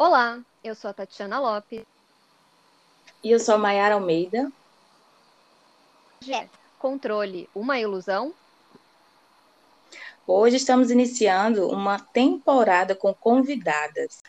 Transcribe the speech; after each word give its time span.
Olá, 0.00 0.40
eu 0.62 0.76
sou 0.76 0.90
a 0.90 0.94
Tatiana 0.94 1.40
Lopes. 1.40 1.84
E 3.24 3.32
eu 3.32 3.40
sou 3.40 3.56
a 3.56 3.58
Mayara 3.58 3.96
Almeida. 3.96 4.48
Controle, 6.78 7.50
uma 7.52 7.80
ilusão? 7.80 8.32
Hoje 10.24 10.54
estamos 10.54 10.92
iniciando 10.92 11.68
uma 11.68 11.98
temporada 11.98 12.94
com 12.94 13.12
convidadas. 13.12 14.22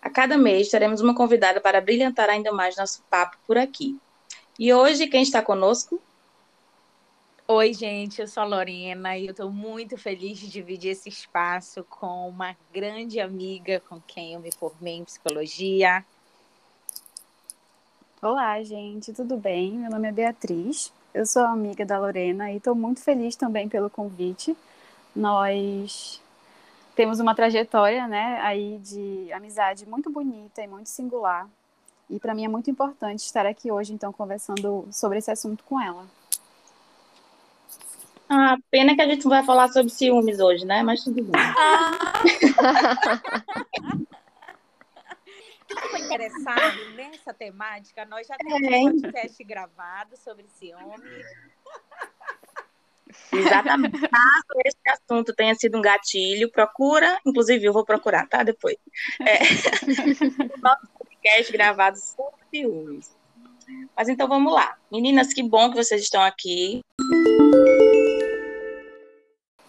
A 0.00 0.08
cada 0.08 0.38
mês 0.38 0.68
teremos 0.68 1.00
uma 1.00 1.12
convidada 1.12 1.60
para 1.60 1.80
brilhantar 1.80 2.30
ainda 2.30 2.52
mais 2.52 2.76
nosso 2.76 3.02
papo 3.10 3.36
por 3.48 3.58
aqui. 3.58 3.98
E 4.56 4.72
hoje 4.72 5.08
quem 5.08 5.24
está 5.24 5.42
conosco? 5.42 6.00
Oi, 7.46 7.74
gente, 7.74 8.22
eu 8.22 8.26
sou 8.26 8.42
a 8.42 8.46
Lorena 8.46 9.18
e 9.18 9.26
eu 9.26 9.32
estou 9.32 9.50
muito 9.52 9.98
feliz 9.98 10.38
de 10.38 10.48
dividir 10.48 10.92
esse 10.92 11.10
espaço 11.10 11.84
com 11.90 12.26
uma 12.26 12.56
grande 12.72 13.20
amiga 13.20 13.80
com 13.86 14.00
quem 14.00 14.32
eu 14.32 14.40
me 14.40 14.50
formei 14.50 14.94
em 14.94 15.04
psicologia. 15.04 16.02
Olá, 18.22 18.62
gente, 18.62 19.12
tudo 19.12 19.36
bem? 19.36 19.72
Meu 19.72 19.90
nome 19.90 20.08
é 20.08 20.12
Beatriz, 20.12 20.90
eu 21.12 21.26
sou 21.26 21.44
amiga 21.44 21.84
da 21.84 21.98
Lorena 21.98 22.50
e 22.50 22.56
estou 22.56 22.74
muito 22.74 23.02
feliz 23.02 23.36
também 23.36 23.68
pelo 23.68 23.90
convite. 23.90 24.56
Nós 25.14 26.22
temos 26.96 27.20
uma 27.20 27.34
trajetória, 27.34 28.08
né, 28.08 28.40
aí 28.40 28.78
de 28.78 29.30
amizade 29.34 29.86
muito 29.86 30.10
bonita 30.10 30.62
e 30.62 30.66
muito 30.66 30.88
singular. 30.88 31.46
E 32.08 32.18
para 32.18 32.34
mim 32.34 32.46
é 32.46 32.48
muito 32.48 32.70
importante 32.70 33.20
estar 33.20 33.44
aqui 33.44 33.70
hoje, 33.70 33.92
então, 33.92 34.10
conversando 34.14 34.88
sobre 34.90 35.18
esse 35.18 35.30
assunto 35.30 35.62
com 35.64 35.78
ela. 35.78 36.06
Ah, 38.28 38.56
pena 38.70 38.94
que 38.94 39.02
a 39.02 39.08
gente 39.08 39.24
não 39.24 39.30
vai 39.30 39.44
falar 39.44 39.68
sobre 39.68 39.90
ciúmes 39.90 40.40
hoje, 40.40 40.64
né? 40.64 40.82
Mas 40.82 41.04
tudo 41.04 41.22
bem. 41.22 41.32
Quem 45.66 45.76
ficou 45.76 45.98
interessado 45.98 46.94
nessa 46.94 47.34
temática, 47.34 48.04
nós 48.04 48.26
já 48.26 48.36
temos 48.36 48.62
é. 48.62 48.78
um 48.78 49.00
podcast 49.00 49.44
gravado 49.44 50.16
sobre 50.16 50.46
ciúme. 50.48 51.24
Exatamente. 53.32 54.00
Caso 54.08 54.60
esse 54.64 54.88
assunto 54.88 55.34
tenha 55.34 55.54
sido 55.54 55.78
um 55.78 55.82
gatilho, 55.82 56.50
procura, 56.50 57.18
inclusive 57.24 57.64
eu 57.64 57.72
vou 57.72 57.84
procurar, 57.84 58.28
tá? 58.28 58.42
Depois. 58.42 58.76
É, 59.20 59.38
nosso 60.60 60.88
podcast 60.98 61.52
gravado 61.52 61.98
sobre 61.98 62.40
ciúmes. 62.50 63.16
Mas 63.96 64.08
então 64.08 64.28
vamos 64.28 64.52
lá. 64.52 64.76
Meninas, 64.90 65.32
que 65.32 65.42
bom 65.42 65.70
que 65.70 65.76
vocês 65.76 66.02
estão 66.02 66.22
aqui. 66.22 66.80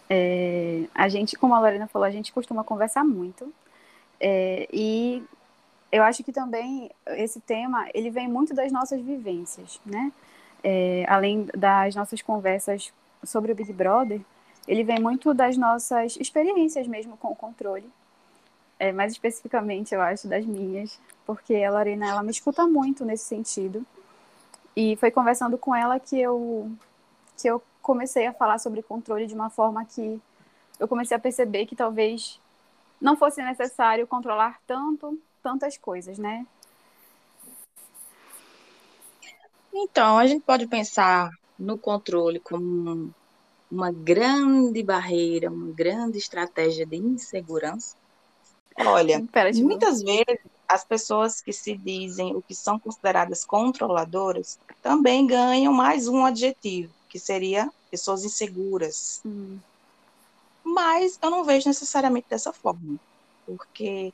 É, 0.10 0.84
a 0.94 1.10
gente, 1.10 1.36
como 1.36 1.56
a 1.56 1.60
Lorena 1.60 1.88
falou, 1.88 2.08
a 2.08 2.12
gente 2.12 2.32
costuma 2.32 2.64
conversar 2.64 3.04
muito. 3.04 3.52
É, 4.20 4.68
e 4.72 5.24
eu 5.92 6.04
acho 6.04 6.24
que 6.24 6.32
também 6.32 6.90
esse 7.08 7.40
tema, 7.40 7.88
ele 7.94 8.10
vem 8.10 8.28
muito 8.28 8.54
das 8.54 8.72
nossas 8.72 9.02
vivências, 9.02 9.80
né? 9.86 10.12
É, 10.64 11.06
além 11.08 11.48
das 11.56 11.96
nossas 11.96 12.22
conversas 12.22 12.92
sobre 13.24 13.52
o 13.52 13.56
Big 13.56 13.72
Brother, 13.72 14.20
ele 14.68 14.84
vem 14.84 15.00
muito 15.00 15.34
das 15.34 15.58
nossas 15.58 16.18
experiências 16.20 16.88
mesmo 16.88 17.18
com 17.18 17.30
o 17.30 17.36
controle. 17.36 17.90
É, 18.80 18.92
mais 18.92 19.12
especificamente, 19.14 19.94
eu 19.94 20.02
acho, 20.02 20.28
das 20.28 20.46
minhas, 20.46 21.00
porque 21.26 21.56
a 21.64 21.72
Lorena, 21.72 22.08
ela 22.10 22.24
me 22.24 22.32
escuta 22.32 22.68
muito 22.68 23.06
nesse 23.06 23.26
sentido. 23.26 23.86
E 24.76 24.96
foi 24.98 25.12
conversando 25.12 25.58
com 25.58 25.74
ela 25.74 26.00
que 26.00 26.20
eu, 26.20 26.70
que 27.38 27.48
eu 27.48 27.62
comecei 27.86 28.26
a 28.26 28.34
falar 28.34 28.58
sobre 28.58 28.82
controle 28.82 29.28
de 29.28 29.36
uma 29.36 29.52
forma 29.52 29.86
que 29.86 30.20
eu 30.80 30.88
comecei 30.88 31.16
a 31.16 31.20
perceber 31.20 31.68
que 31.68 31.76
talvez 31.76 32.42
não 33.00 33.16
fosse 33.16 33.44
necessário 33.44 34.08
controlar 34.08 34.60
tanto, 34.66 35.20
tantas 35.44 35.78
coisas, 35.78 36.18
né? 36.18 36.48
Então, 39.72 40.18
a 40.18 40.26
gente 40.26 40.42
pode 40.44 40.66
pensar 40.66 41.30
no 41.60 41.78
controle 41.78 42.40
como 42.40 43.14
uma 43.72 43.92
grande 43.92 44.82
barreira, 44.82 45.52
uma 45.52 45.72
grande 45.72 46.18
estratégia 46.18 46.88
de 46.88 46.96
insegurança. 46.96 47.96
Olha, 48.78 49.24
muitas 49.62 50.02
vezes 50.02 50.40
as 50.68 50.84
pessoas 50.84 51.40
que 51.40 51.54
se 51.54 51.78
dizem 51.78 52.36
o 52.36 52.42
que 52.42 52.56
são 52.56 52.80
consideradas 52.80 53.46
controladoras 53.46 54.60
também 54.82 55.28
ganham 55.28 55.72
mais 55.72 56.08
um 56.08 56.26
adjetivo, 56.26 56.92
que 57.16 57.20
seria 57.20 57.72
pessoas 57.90 58.26
inseguras. 58.26 59.22
Hum. 59.26 59.58
Mas 60.62 61.18
eu 61.22 61.30
não 61.30 61.46
vejo 61.46 61.70
necessariamente 61.70 62.28
dessa 62.30 62.52
forma, 62.52 63.00
porque 63.46 64.14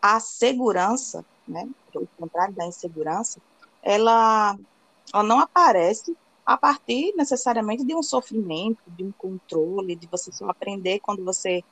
a 0.00 0.20
segurança, 0.20 1.24
né, 1.48 1.68
o 1.92 2.06
contrário 2.16 2.54
da 2.54 2.64
insegurança, 2.64 3.40
ela, 3.82 4.56
ela 5.12 5.22
não 5.24 5.40
aparece 5.40 6.16
a 6.46 6.56
partir 6.56 7.12
necessariamente 7.16 7.84
de 7.84 7.92
um 7.92 8.04
sofrimento, 8.04 8.78
de 8.86 9.02
um 9.02 9.10
controle, 9.10 9.96
de 9.96 10.06
você 10.06 10.30
só 10.30 10.48
aprender 10.48 11.00
quando 11.00 11.24
você 11.24 11.64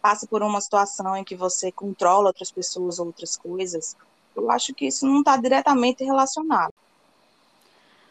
passa 0.00 0.26
por 0.26 0.42
uma 0.42 0.62
situação 0.62 1.14
em 1.18 1.24
que 1.24 1.36
você 1.36 1.70
controla 1.70 2.28
outras 2.28 2.50
pessoas, 2.50 2.98
outras 2.98 3.36
coisas. 3.36 3.94
Eu 4.34 4.50
acho 4.50 4.72
que 4.72 4.86
isso 4.86 5.04
não 5.04 5.18
está 5.18 5.36
diretamente 5.36 6.02
relacionado. 6.02 6.72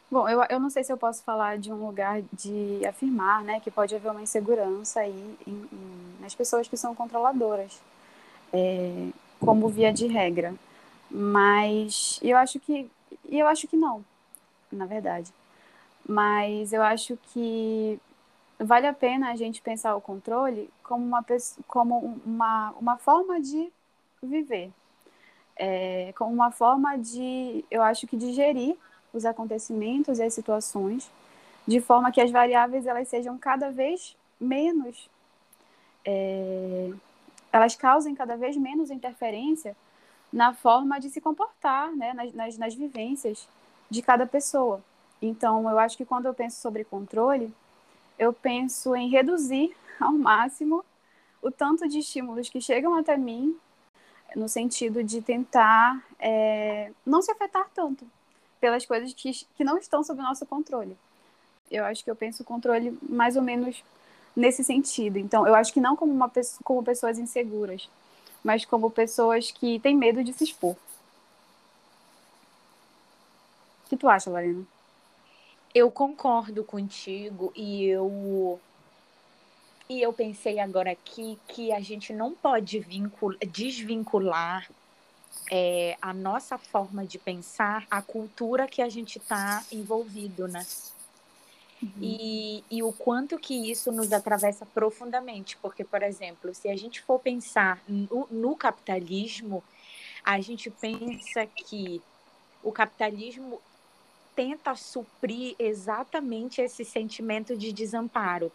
Bom, 0.10 0.28
eu, 0.30 0.42
eu 0.50 0.60
não 0.60 0.70
sei 0.70 0.86
se 0.86 0.92
eu 0.92 0.98
posso 0.98 1.22
falar 1.24 1.58
de 1.58 1.72
um 1.72 1.86
lugar 1.86 2.22
de 2.32 2.86
afirmar, 2.88 3.44
né, 3.44 3.60
que 3.60 3.70
pode 3.70 3.94
haver 3.94 4.10
uma 4.10 4.22
insegurança 4.22 5.02
aí 5.02 5.38
em, 5.46 5.52
em, 5.52 6.22
nas 6.22 6.34
pessoas 6.34 6.66
que 6.66 6.78
são 6.78 6.96
controladoras, 6.96 7.82
é, 8.54 9.10
como 9.38 9.68
via 9.68 9.92
de 9.92 10.08
regra. 10.08 10.56
Mas 11.12 12.20
eu 12.24 12.38
acho 12.38 12.58
que, 12.58 12.90
eu 13.30 13.48
acho 13.48 13.68
que 13.68 13.76
não, 13.76 14.04
na 14.72 14.86
verdade. 14.86 15.34
Mas 16.08 16.72
eu 16.72 16.82
acho 16.82 17.18
que 17.34 18.00
vale 18.58 18.88
a 18.88 18.94
pena 18.94 19.32
a 19.32 19.36
gente 19.36 19.62
pensar 19.62 19.94
o 19.96 20.02
controle 20.02 20.70
como 20.84 21.06
uma, 21.06 21.26
como 21.68 22.22
uma, 22.26 22.72
uma 22.80 22.98
forma 22.98 23.42
de 23.42 23.70
viver, 24.24 24.72
é, 25.58 26.14
como 26.18 26.32
uma 26.34 26.50
forma 26.50 26.98
de, 26.98 27.66
eu 27.70 27.84
acho 27.84 28.08
que 28.08 28.16
de 28.16 28.32
gerir 28.32 28.78
os 29.18 29.26
acontecimentos 29.26 30.20
e 30.20 30.24
as 30.24 30.34
situações, 30.34 31.10
de 31.68 31.82
forma 31.82 32.12
que 32.12 32.22
as 32.22 32.32
variáveis 32.32 32.88
elas 32.88 33.08
sejam 33.10 33.38
cada 33.38 33.70
vez 33.70 34.16
menos, 34.40 35.10
é, 36.06 36.92
elas 37.52 37.76
causem 37.76 38.16
cada 38.16 38.38
vez 38.38 38.56
menos 38.56 38.90
interferência 38.90 39.76
na 40.32 40.54
forma 40.54 41.00
de 41.00 41.10
se 41.10 41.20
comportar, 41.20 41.94
né, 41.96 42.14
nas, 42.14 42.34
nas, 42.34 42.58
nas 42.58 42.76
vivências 42.76 43.48
de 43.90 44.02
cada 44.02 44.26
pessoa. 44.26 44.82
Então, 45.22 45.70
eu 45.70 45.80
acho 45.80 45.98
que 45.98 46.06
quando 46.06 46.28
eu 46.28 46.34
penso 46.34 46.62
sobre 46.62 46.84
controle, 46.84 47.54
eu 48.18 48.32
penso 48.32 48.96
em 48.96 49.10
reduzir 49.10 49.76
ao 50.00 50.14
máximo 50.14 50.86
o 51.42 51.52
tanto 51.52 51.88
de 51.88 52.00
estímulos 52.00 52.50
que 52.50 52.62
chegam 52.62 52.96
até 52.96 53.18
mim, 53.18 53.58
no 54.36 54.48
sentido 54.50 55.04
de 55.04 55.22
tentar 55.22 56.04
é, 56.20 56.92
não 57.06 57.22
se 57.22 57.32
afetar 57.32 57.70
tanto 57.74 58.06
pelas 58.60 58.86
coisas 58.86 59.14
que, 59.14 59.32
que 59.56 59.64
não 59.64 59.78
estão 59.78 60.04
sob 60.04 60.20
o 60.20 60.24
nosso 60.24 60.46
controle. 60.46 60.98
Eu 61.70 61.84
acho 61.86 62.04
que 62.04 62.10
eu 62.10 62.16
penso 62.16 62.44
o 62.44 62.46
controle 62.46 62.98
mais 63.02 63.36
ou 63.36 63.42
menos 63.42 63.84
nesse 64.36 64.64
sentido. 64.64 65.18
Então, 65.18 65.48
eu 65.48 65.56
acho 65.56 65.74
que 65.74 65.82
não 65.82 65.96
como, 65.96 66.14
uma, 66.14 66.32
como 66.64 66.84
pessoas 66.84 67.18
inseguras, 67.18 67.90
mas 68.44 68.64
como 68.66 68.90
pessoas 68.90 69.52
que 69.52 69.80
têm 69.80 69.96
medo 69.96 70.24
de 70.24 70.32
se 70.34 70.44
expor. 70.44 70.76
O 73.86 73.90
que 73.90 73.98
tu 73.98 74.08
acha, 74.08 74.30
Lorena? 74.30 74.66
Eu 75.74 75.92
concordo 75.92 76.64
contigo 76.64 77.52
e 77.56 77.86
eu 77.86 78.60
e 79.90 80.02
eu 80.02 80.12
pensei 80.12 80.60
agora 80.60 80.92
aqui 80.92 81.40
que 81.48 81.72
a 81.72 81.80
gente 81.80 82.12
não 82.12 82.34
pode 82.34 82.80
vincul... 82.80 83.38
desvincular 83.48 84.70
é, 85.52 85.98
a 86.02 86.14
nossa 86.14 86.58
forma 86.58 87.06
de 87.06 87.18
pensar, 87.18 87.86
a 87.90 88.02
cultura 88.02 88.68
que 88.68 88.82
a 88.82 88.90
gente 88.90 89.18
está 89.18 89.64
envolvido, 89.72 90.48
né? 90.48 90.66
Uhum. 91.82 91.92
E, 92.02 92.64
e 92.72 92.84
o 92.84 92.92
quanto 92.92 93.38
que 93.38 93.70
isso 93.70 93.92
nos 93.92 94.12
atravessa 94.12 94.66
profundamente, 94.66 95.58
porque, 95.58 95.84
por 95.84 96.02
exemplo, 96.02 96.54
se 96.54 96.70
a 96.70 96.76
gente 96.76 97.02
for 97.02 97.20
pensar 97.20 97.82
no, 97.88 98.28
no 98.32 98.56
capitalismo, 98.56 99.64
a 100.24 100.40
gente 100.42 100.70
pensa 100.70 101.46
que 101.46 102.02
o 102.64 102.72
capitalismo 102.72 103.62
tenta 104.36 104.76
suprir 104.76 105.56
exatamente 105.58 106.62
esse 106.62 106.84
sentimento 106.84 107.56
de 107.56 107.72
desamparo. 107.72 108.52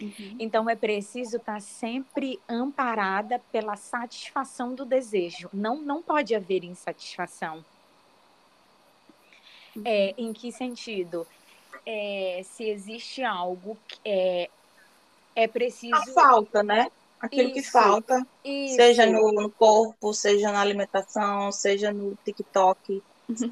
Uhum. 0.00 0.36
Então 0.38 0.68
é 0.68 0.74
preciso 0.74 1.36
estar 1.36 1.54
tá 1.54 1.60
sempre 1.60 2.40
amparada 2.48 3.40
pela 3.52 3.76
satisfação 3.76 4.74
do 4.74 4.84
desejo. 4.84 5.48
Não, 5.52 5.76
não 5.76 6.02
pode 6.02 6.34
haver 6.34 6.64
insatisfação. 6.64 7.64
Uhum. 9.76 9.82
É, 9.84 10.14
em 10.16 10.32
que 10.32 10.50
sentido? 10.50 11.26
É, 11.86 12.42
se 12.44 12.64
existe 12.64 13.22
algo 13.22 13.76
que 13.86 13.98
é, 14.04 14.50
é 15.34 15.48
preciso. 15.48 15.94
A 15.94 16.06
falta, 16.06 16.62
né? 16.62 16.90
aquilo 17.20 17.50
isso, 17.50 17.54
que 17.54 17.62
falta, 17.62 18.26
isso. 18.44 18.76
seja 18.76 19.04
no, 19.04 19.30
no, 19.32 19.50
corpo, 19.50 20.14
seja 20.14 20.50
na 20.50 20.60
alimentação, 20.60 21.52
seja 21.52 21.92
no 21.92 22.16
TikTok, 22.24 23.02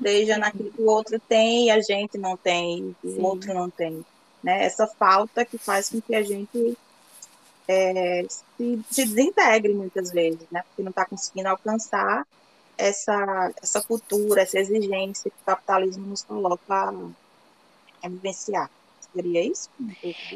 seja 0.02 0.38
naquilo 0.38 0.70
que 0.70 0.80
o 0.80 0.86
outro 0.86 1.20
tem 1.20 1.66
e 1.66 1.70
a 1.70 1.80
gente 1.80 2.16
não 2.16 2.36
tem, 2.36 2.96
e 3.04 3.08
o 3.08 3.22
outro 3.24 3.52
não 3.52 3.68
tem. 3.68 4.04
Né? 4.42 4.64
Essa 4.64 4.86
falta 4.86 5.44
que 5.44 5.58
faz 5.58 5.90
com 5.90 6.00
que 6.00 6.14
a 6.14 6.22
gente 6.22 6.76
é, 7.66 8.24
se, 8.28 8.84
se, 8.90 9.04
desintegre 9.04 9.74
muitas 9.74 10.10
vezes, 10.10 10.46
né? 10.50 10.62
porque 10.68 10.82
não 10.82 10.90
está 10.90 11.04
conseguindo 11.04 11.48
alcançar 11.48 12.26
essa, 12.76 13.52
essa 13.60 13.82
cultura, 13.82 14.42
essa 14.42 14.58
exigência 14.58 15.30
que 15.30 15.36
o 15.36 15.44
capitalismo 15.44 16.06
nos 16.06 16.22
coloca 16.22 16.94
a 18.02 18.08
vivenciar. 18.08 18.70
Seria 19.12 19.42
isso? 19.44 19.68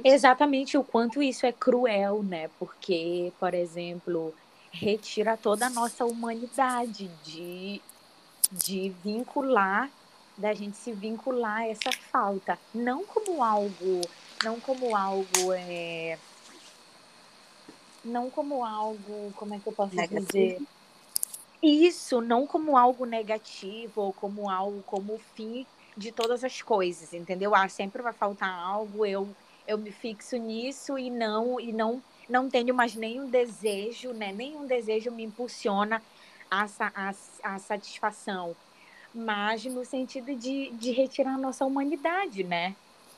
Exatamente 0.02 0.76
o 0.76 0.82
quanto 0.82 1.22
isso 1.22 1.46
é 1.46 1.52
cruel, 1.52 2.22
né? 2.22 2.50
Porque, 2.58 3.32
por 3.38 3.54
exemplo, 3.54 4.34
retira 4.72 5.36
toda 5.36 5.66
a 5.66 5.70
nossa 5.70 6.04
humanidade 6.04 7.08
de, 7.22 7.80
de 8.50 8.92
vincular, 9.04 9.90
da 10.36 10.54
gente 10.54 10.76
se 10.76 10.92
vincular 10.92 11.58
a 11.58 11.68
essa 11.68 11.92
falta. 11.92 12.58
Não 12.74 13.04
como 13.04 13.42
algo, 13.42 14.00
não 14.42 14.58
como 14.60 14.96
algo 14.96 15.52
é, 15.52 16.18
não 18.04 18.30
como 18.30 18.64
algo, 18.64 19.32
como 19.36 19.54
é 19.54 19.58
que 19.58 19.66
eu 19.66 19.72
posso 19.72 19.94
negativo. 19.94 20.26
dizer? 20.26 20.60
Isso, 21.62 22.20
não 22.20 22.46
como 22.46 22.76
algo 22.76 23.04
negativo 23.04 24.00
ou 24.00 24.12
como 24.12 24.50
algo 24.50 24.82
como 24.84 25.14
o 25.14 25.20
fim 25.36 25.64
de 25.96 26.10
todas 26.10 26.42
as 26.42 26.60
coisas, 26.60 27.12
entendeu? 27.12 27.54
Ah, 27.54 27.68
sempre 27.68 28.02
vai 28.02 28.12
faltar 28.12 28.50
algo, 28.50 29.06
eu 29.06 29.28
eu 29.66 29.78
me 29.78 29.92
fixo 29.92 30.36
nisso 30.36 30.98
e 30.98 31.08
não 31.08 31.60
e 31.60 31.72
não 31.72 32.02
não 32.28 32.48
tenho 32.48 32.74
mais 32.74 32.94
nenhum 32.94 33.28
desejo, 33.28 34.12
né? 34.12 34.32
Nenhum 34.32 34.66
desejo 34.66 35.10
me 35.10 35.22
impulsiona 35.22 36.02
a, 36.50 36.66
a, 36.80 37.14
a 37.42 37.58
satisfação, 37.58 38.56
mas 39.14 39.64
no 39.64 39.84
sentido 39.84 40.34
de, 40.34 40.70
de 40.70 40.92
retirar 40.92 41.34
a 41.34 41.38
nossa 41.38 41.64
humanidade, 41.64 42.44
né? 42.44 42.74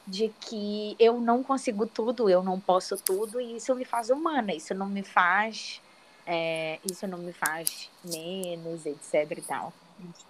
De 0.07 0.29
que 0.41 0.97
eu 0.99 1.21
não 1.21 1.43
consigo 1.43 1.87
tudo, 1.87 2.29
eu 2.29 2.43
não 2.43 2.61
posso 2.61 2.97
tudo 2.97 3.41
e 3.41 3.57
isso 3.57 3.75
me 3.75 3.85
faz 3.85 4.11
humana, 4.11 4.53
isso 4.53 4.75
não 4.75 4.87
me 4.87 5.03
faz 5.03 5.81
é, 6.27 6.79
isso 6.91 7.07
não 7.07 7.19
me 7.19 7.33
faz 7.33 7.91
menos, 8.03 8.87
etc 8.87 9.31
e 9.39 9.43
tal. 9.43 9.73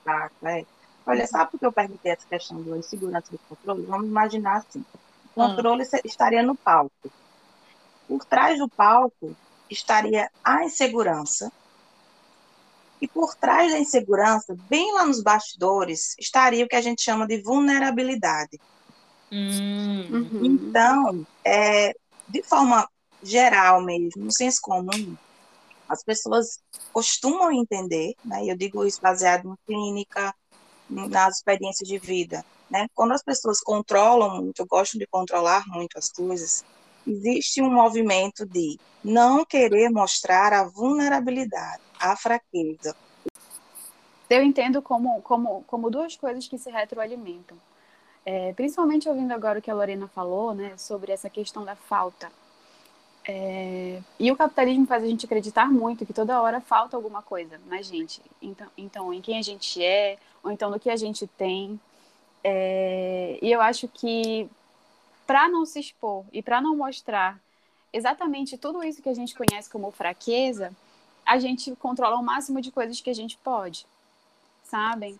Tá, 0.04 0.30
é. 0.44 0.64
Olha, 1.06 1.26
sabe 1.26 1.52
por 1.52 1.60
que 1.60 1.66
eu 1.66 1.72
perguntei 1.72 2.12
essa 2.12 2.26
questão 2.26 2.60
do 2.60 2.76
insegurança 2.76 3.30
do 3.30 3.38
controle? 3.38 3.82
Vamos 3.82 4.06
imaginar 4.06 4.56
assim: 4.56 4.84
o 5.34 5.42
ah. 5.42 5.48
controle 5.48 5.82
hum. 5.82 6.00
estaria 6.04 6.42
no 6.42 6.54
palco. 6.54 7.10
Por 8.08 8.24
trás 8.24 8.58
do 8.58 8.68
palco 8.68 9.36
estaria 9.70 10.30
a 10.42 10.64
insegurança. 10.64 11.52
E 13.04 13.08
por 13.08 13.34
trás 13.34 13.70
da 13.70 13.78
insegurança, 13.78 14.56
bem 14.66 14.94
lá 14.94 15.04
nos 15.04 15.22
bastidores, 15.22 16.16
estaria 16.18 16.64
o 16.64 16.68
que 16.68 16.74
a 16.74 16.80
gente 16.80 17.02
chama 17.02 17.26
de 17.26 17.36
vulnerabilidade. 17.42 18.58
Hum. 19.30 20.08
Uhum. 20.10 20.44
Então, 20.46 21.26
é, 21.44 21.92
de 22.26 22.42
forma 22.42 22.88
geral 23.22 23.82
mesmo, 23.82 24.24
no 24.24 24.32
senso 24.32 24.58
comum, 24.62 25.14
as 25.86 26.02
pessoas 26.02 26.60
costumam 26.94 27.52
entender, 27.52 28.14
né? 28.24 28.42
Eu 28.46 28.56
digo 28.56 28.86
isso 28.86 29.02
baseado 29.02 29.52
em 29.52 29.56
clínica, 29.66 30.34
nas 30.88 31.36
experiências 31.36 31.86
de 31.86 31.98
vida, 31.98 32.42
né? 32.70 32.86
Quando 32.94 33.12
as 33.12 33.22
pessoas 33.22 33.60
controlam 33.60 34.40
muito, 34.42 34.64
gostam 34.64 34.98
de 34.98 35.06
controlar 35.08 35.62
muito 35.66 35.98
as 35.98 36.10
coisas, 36.10 36.64
existe 37.06 37.60
um 37.60 37.70
movimento 37.70 38.46
de 38.46 38.78
não 39.04 39.44
querer 39.44 39.90
mostrar 39.90 40.54
a 40.54 40.64
vulnerabilidade, 40.64 41.82
a 42.12 42.16
fraqueza. 42.16 42.96
Eu 44.28 44.42
entendo 44.42 44.80
como, 44.82 45.20
como, 45.22 45.64
como 45.66 45.90
duas 45.90 46.16
coisas 46.16 46.48
que 46.48 46.58
se 46.58 46.70
retroalimentam. 46.70 47.56
É, 48.26 48.52
principalmente 48.54 49.08
ouvindo 49.08 49.32
agora 49.32 49.58
o 49.58 49.62
que 49.62 49.70
a 49.70 49.74
Lorena 49.74 50.08
falou, 50.08 50.54
né, 50.54 50.76
sobre 50.78 51.12
essa 51.12 51.28
questão 51.28 51.64
da 51.64 51.76
falta. 51.76 52.32
É, 53.26 54.02
e 54.18 54.30
o 54.30 54.36
capitalismo 54.36 54.86
faz 54.86 55.02
a 55.02 55.06
gente 55.06 55.24
acreditar 55.24 55.70
muito 55.70 56.04
que 56.04 56.12
toda 56.12 56.40
hora 56.40 56.60
falta 56.60 56.96
alguma 56.96 57.22
coisa 57.22 57.60
na 57.66 57.80
gente. 57.82 58.20
Então, 58.40 58.66
então 58.76 59.14
em 59.14 59.20
quem 59.20 59.38
a 59.38 59.42
gente 59.42 59.82
é, 59.82 60.18
ou 60.42 60.50
então 60.50 60.70
no 60.70 60.80
que 60.80 60.90
a 60.90 60.96
gente 60.96 61.26
tem. 61.26 61.78
É, 62.42 63.38
e 63.40 63.50
eu 63.50 63.60
acho 63.60 63.88
que 63.88 64.48
para 65.26 65.48
não 65.48 65.64
se 65.64 65.80
expor 65.80 66.24
e 66.32 66.42
para 66.42 66.60
não 66.60 66.76
mostrar 66.76 67.40
exatamente 67.92 68.58
tudo 68.58 68.82
isso 68.82 69.02
que 69.02 69.08
a 69.08 69.14
gente 69.14 69.34
conhece 69.34 69.70
como 69.70 69.90
fraqueza, 69.90 70.74
a 71.24 71.38
gente 71.38 71.74
controla 71.76 72.16
o 72.16 72.22
máximo 72.22 72.60
de 72.60 72.70
coisas 72.70 73.00
que 73.00 73.10
a 73.10 73.14
gente 73.14 73.36
pode, 73.38 73.86
sabem? 74.64 75.18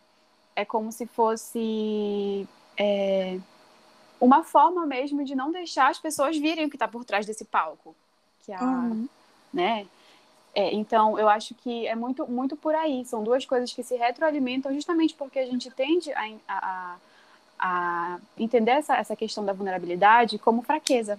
É 0.55 0.65
como 0.65 0.93
se 0.93 1.07
fosse 1.07 2.47
é, 2.77 3.39
uma 4.21 4.43
forma 4.43 4.87
mesmo 4.87 5.25
de 5.25 5.35
não 5.35 5.51
deixar 5.51 5.91
as 5.91 5.99
pessoas 5.99 6.37
virem 6.37 6.67
o 6.67 6.71
que 6.71 6.77
está 6.77 6.89
por 6.89 7.05
trás 7.05 7.27
desse 7.27 7.45
palco. 7.45 7.95
Que 8.45 8.53
a, 8.53 8.63
uhum. 8.63 9.09
né? 9.53 9.87
É, 10.55 10.73
então, 10.73 11.19
eu 11.19 11.29
acho 11.29 11.55
que 11.55 11.87
é 11.87 11.97
muito, 11.97 12.27
muito 12.31 12.57
por 12.57 12.75
aí. 12.75 13.05
São 13.05 13.25
duas 13.25 13.45
coisas 13.45 13.73
que 13.73 13.83
se 13.83 13.97
retroalimentam 13.97 14.73
justamente 14.73 15.15
porque 15.15 15.39
a 15.39 15.47
gente 15.47 15.71
tende 15.71 16.13
a, 16.13 16.31
a, 16.49 16.97
a 17.59 18.19
entender 18.39 18.71
essa, 18.71 18.97
essa 18.97 19.17
questão 19.17 19.45
da 19.45 19.53
vulnerabilidade 19.53 20.39
como 20.39 20.63
fraqueza. 20.63 21.19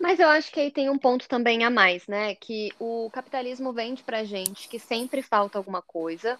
Mas 0.00 0.18
eu 0.18 0.28
acho 0.28 0.50
que 0.50 0.60
aí 0.60 0.70
tem 0.70 0.88
um 0.88 0.98
ponto 0.98 1.28
também 1.28 1.62
a 1.64 1.70
mais, 1.70 2.06
né? 2.06 2.34
Que 2.34 2.70
o 2.78 3.10
capitalismo 3.12 3.72
vende 3.72 4.02
pra 4.02 4.24
gente 4.24 4.68
que 4.68 4.78
sempre 4.78 5.22
falta 5.22 5.58
alguma 5.58 5.82
coisa. 5.82 6.38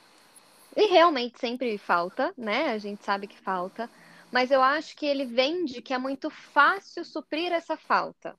E 0.77 0.87
realmente 0.87 1.39
sempre 1.39 1.77
falta, 1.79 2.33
né? 2.37 2.71
A 2.71 2.79
gente 2.79 3.05
sabe 3.05 3.27
que 3.27 3.39
falta 3.39 3.89
mas 4.31 4.51
eu 4.51 4.63
acho 4.63 4.97
que 4.97 5.07
ele 5.07 5.25
vende 5.25 5.83
que 5.83 5.93
é 5.93 5.99
muito 5.99 6.31
fácil 6.31 7.05
suprir 7.05 7.53
essa 7.53 7.77
falta, 7.77 8.37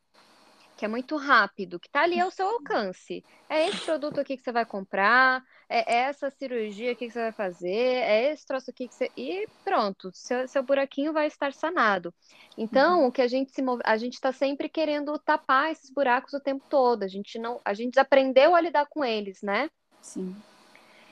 que 0.81 0.85
é 0.85 0.87
muito 0.87 1.15
rápido, 1.15 1.79
que 1.79 1.85
está 1.85 2.01
ali 2.01 2.19
ao 2.19 2.31
seu 2.31 2.47
alcance. 2.47 3.23
É 3.47 3.67
esse 3.67 3.85
produto 3.85 4.19
aqui 4.19 4.35
que 4.35 4.41
você 4.41 4.51
vai 4.51 4.65
comprar, 4.65 5.43
é 5.69 5.93
essa 5.93 6.31
cirurgia 6.31 6.93
aqui 6.93 7.05
que 7.05 7.13
você 7.13 7.19
vai 7.19 7.31
fazer, 7.31 7.69
é 7.69 8.31
esse 8.31 8.43
troço 8.47 8.71
aqui 8.71 8.87
que 8.87 8.95
você. 8.95 9.11
E 9.15 9.47
pronto, 9.63 10.09
seu, 10.11 10.47
seu 10.47 10.63
buraquinho 10.63 11.13
vai 11.13 11.27
estar 11.27 11.53
sanado. 11.53 12.11
Então, 12.57 13.01
uhum. 13.01 13.05
o 13.05 13.11
que 13.11 13.21
a 13.21 13.27
gente 13.27 13.51
se 13.51 13.61
move... 13.61 13.83
a 13.85 13.95
gente 13.95 14.13
está 14.13 14.31
sempre 14.31 14.67
querendo 14.67 15.19
tapar 15.19 15.71
esses 15.71 15.91
buracos 15.91 16.33
o 16.33 16.39
tempo 16.39 16.65
todo. 16.67 17.03
A 17.03 17.07
gente 17.07 17.37
não, 17.37 17.61
a 17.63 17.75
gente 17.75 17.99
aprendeu 17.99 18.55
a 18.55 18.59
lidar 18.59 18.87
com 18.87 19.05
eles, 19.05 19.43
né? 19.43 19.69
Sim. 20.01 20.35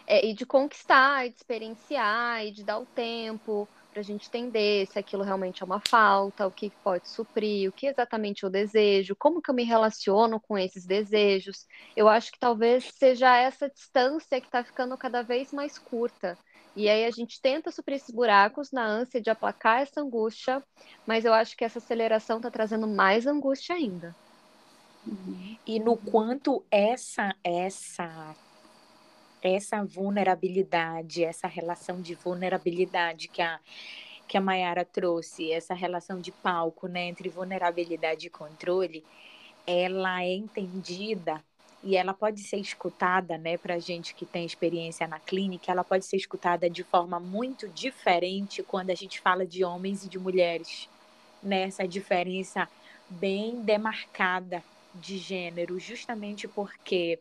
É, 0.08 0.26
e 0.26 0.34
de 0.34 0.48
conquistar, 0.48 1.28
e 1.28 1.30
de 1.30 1.36
experienciar, 1.36 2.44
e 2.44 2.50
de 2.50 2.64
dar 2.64 2.80
o 2.80 2.88
tempo 2.88 3.70
para 3.92 4.02
a 4.02 4.04
gente 4.04 4.28
entender 4.28 4.88
se 4.88 5.00
aquilo 5.00 5.24
realmente 5.24 5.64
é 5.64 5.66
uma 5.66 5.80
falta, 5.80 6.46
o 6.46 6.52
que 6.52 6.72
pode 6.84 7.10
suprir, 7.10 7.70
o 7.70 7.74
que 7.74 7.88
exatamente 7.88 8.44
eu 8.44 8.50
desejo, 8.50 9.16
como 9.16 9.42
que 9.42 9.50
eu 9.50 9.56
me 9.56 9.64
relaciono 9.64 10.40
com 10.40 10.58
esses 10.58 10.86
desejos. 10.86 11.66
Eu 11.96 12.08
acho 12.08 12.32
que 12.32 12.40
talvez 12.40 12.92
seja 12.96 13.36
essa 13.36 13.70
distância 13.70 14.40
que 14.40 14.48
está 14.48 14.64
ficando 14.64 14.98
cada 14.98 15.24
vez 15.24 15.52
mais 15.52 15.78
curta. 15.78 16.38
E 16.76 16.88
aí 16.88 17.06
a 17.06 17.12
gente 17.12 17.42
tenta 17.42 17.72
suprir 17.72 17.98
esses 17.98 18.14
buracos 18.14 18.72
na 18.72 18.86
ânsia 18.86 19.20
de 19.20 19.30
aplacar 19.30 19.82
essa 19.82 20.02
angústia, 20.02 20.64
mas 21.06 21.26
eu 21.26 21.34
acho 21.34 21.58
que 21.58 21.66
essa 21.66 21.80
aceleração 21.80 22.38
está 22.38 22.52
trazendo 22.52 22.88
mais 22.88 23.26
angústia 23.26 23.76
ainda. 23.76 24.16
E 25.66 25.80
no 25.80 25.98
quanto 25.98 26.64
essa 26.70 27.36
essa 27.44 28.36
essa 29.42 29.84
vulnerabilidade, 29.84 31.24
essa 31.24 31.48
relação 31.48 32.02
de 32.02 32.16
vulnerabilidade 32.16 33.28
que 33.28 33.42
a 33.42 33.60
que 34.28 34.38
a 34.38 34.42
Mayara 34.42 34.86
trouxe, 34.86 35.52
essa 35.52 35.74
relação 35.74 36.22
de 36.22 36.32
palco, 36.32 36.88
né, 36.88 37.08
entre 37.08 37.28
vulnerabilidade 37.30 38.28
e 38.28 38.30
controle, 38.30 39.04
ela 39.66 40.24
é 40.24 40.36
entendida 40.36 41.44
e 41.84 41.98
ela 41.98 42.14
pode 42.14 42.42
ser 42.42 42.58
escutada, 42.58 43.40
né, 43.40 43.58
para 43.58 43.80
gente 43.80 44.14
que 44.14 44.28
tem 44.28 44.46
experiência 44.46 45.08
na 45.08 45.20
clínica, 45.20 45.72
ela 45.72 45.84
pode 45.84 46.06
ser 46.06 46.18
escutada 46.18 46.70
de 46.70 46.84
forma 46.84 47.20
muito 47.20 47.68
diferente 47.70 48.62
quando 48.62 48.92
a 48.92 48.96
gente 48.96 49.20
fala 49.20 49.48
de 49.48 49.64
homens 49.64 50.06
e 50.06 50.10
de 50.10 50.20
mulheres, 50.20 50.88
né, 51.42 51.64
essa 51.64 51.88
diferença 51.88 52.70
bem 53.10 53.62
demarcada 53.62 54.64
de 54.94 55.18
gênero, 55.18 55.80
justamente 55.80 56.48
porque 56.48 57.18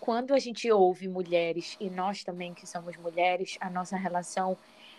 quando 0.00 0.32
a 0.32 0.38
gente 0.38 0.70
ouve 0.72 1.06
mulheres, 1.06 1.76
e 1.78 1.90
nós 1.90 2.24
também 2.24 2.54
que 2.54 2.66
somos 2.66 2.96
mulheres, 2.96 3.58
a 3.60 3.68
nossa 3.68 3.96
relação 3.96 4.56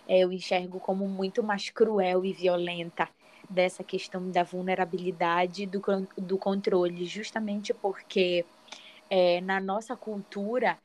é, 0.07 0.19
eu 0.19 0.31
enxergo 0.31 0.79
como 0.79 1.07
muito 1.07 1.43
mais 1.43 1.69
cruel 1.69 2.23
e 2.23 2.31
violenta 2.31 3.09
dessa 3.49 3.83
questão 3.83 4.29
da 4.29 4.43
vulnerabilidade 4.43 5.65
do, 5.65 5.81
do 6.17 6.37
controle, 6.37 7.05
justamente 7.05 7.73
porque 7.73 8.45
é, 9.09 9.41
na 9.41 9.59
nossa 9.59 9.95
cultura 9.95 10.77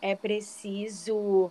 é 0.00 0.14
preciso 0.14 1.50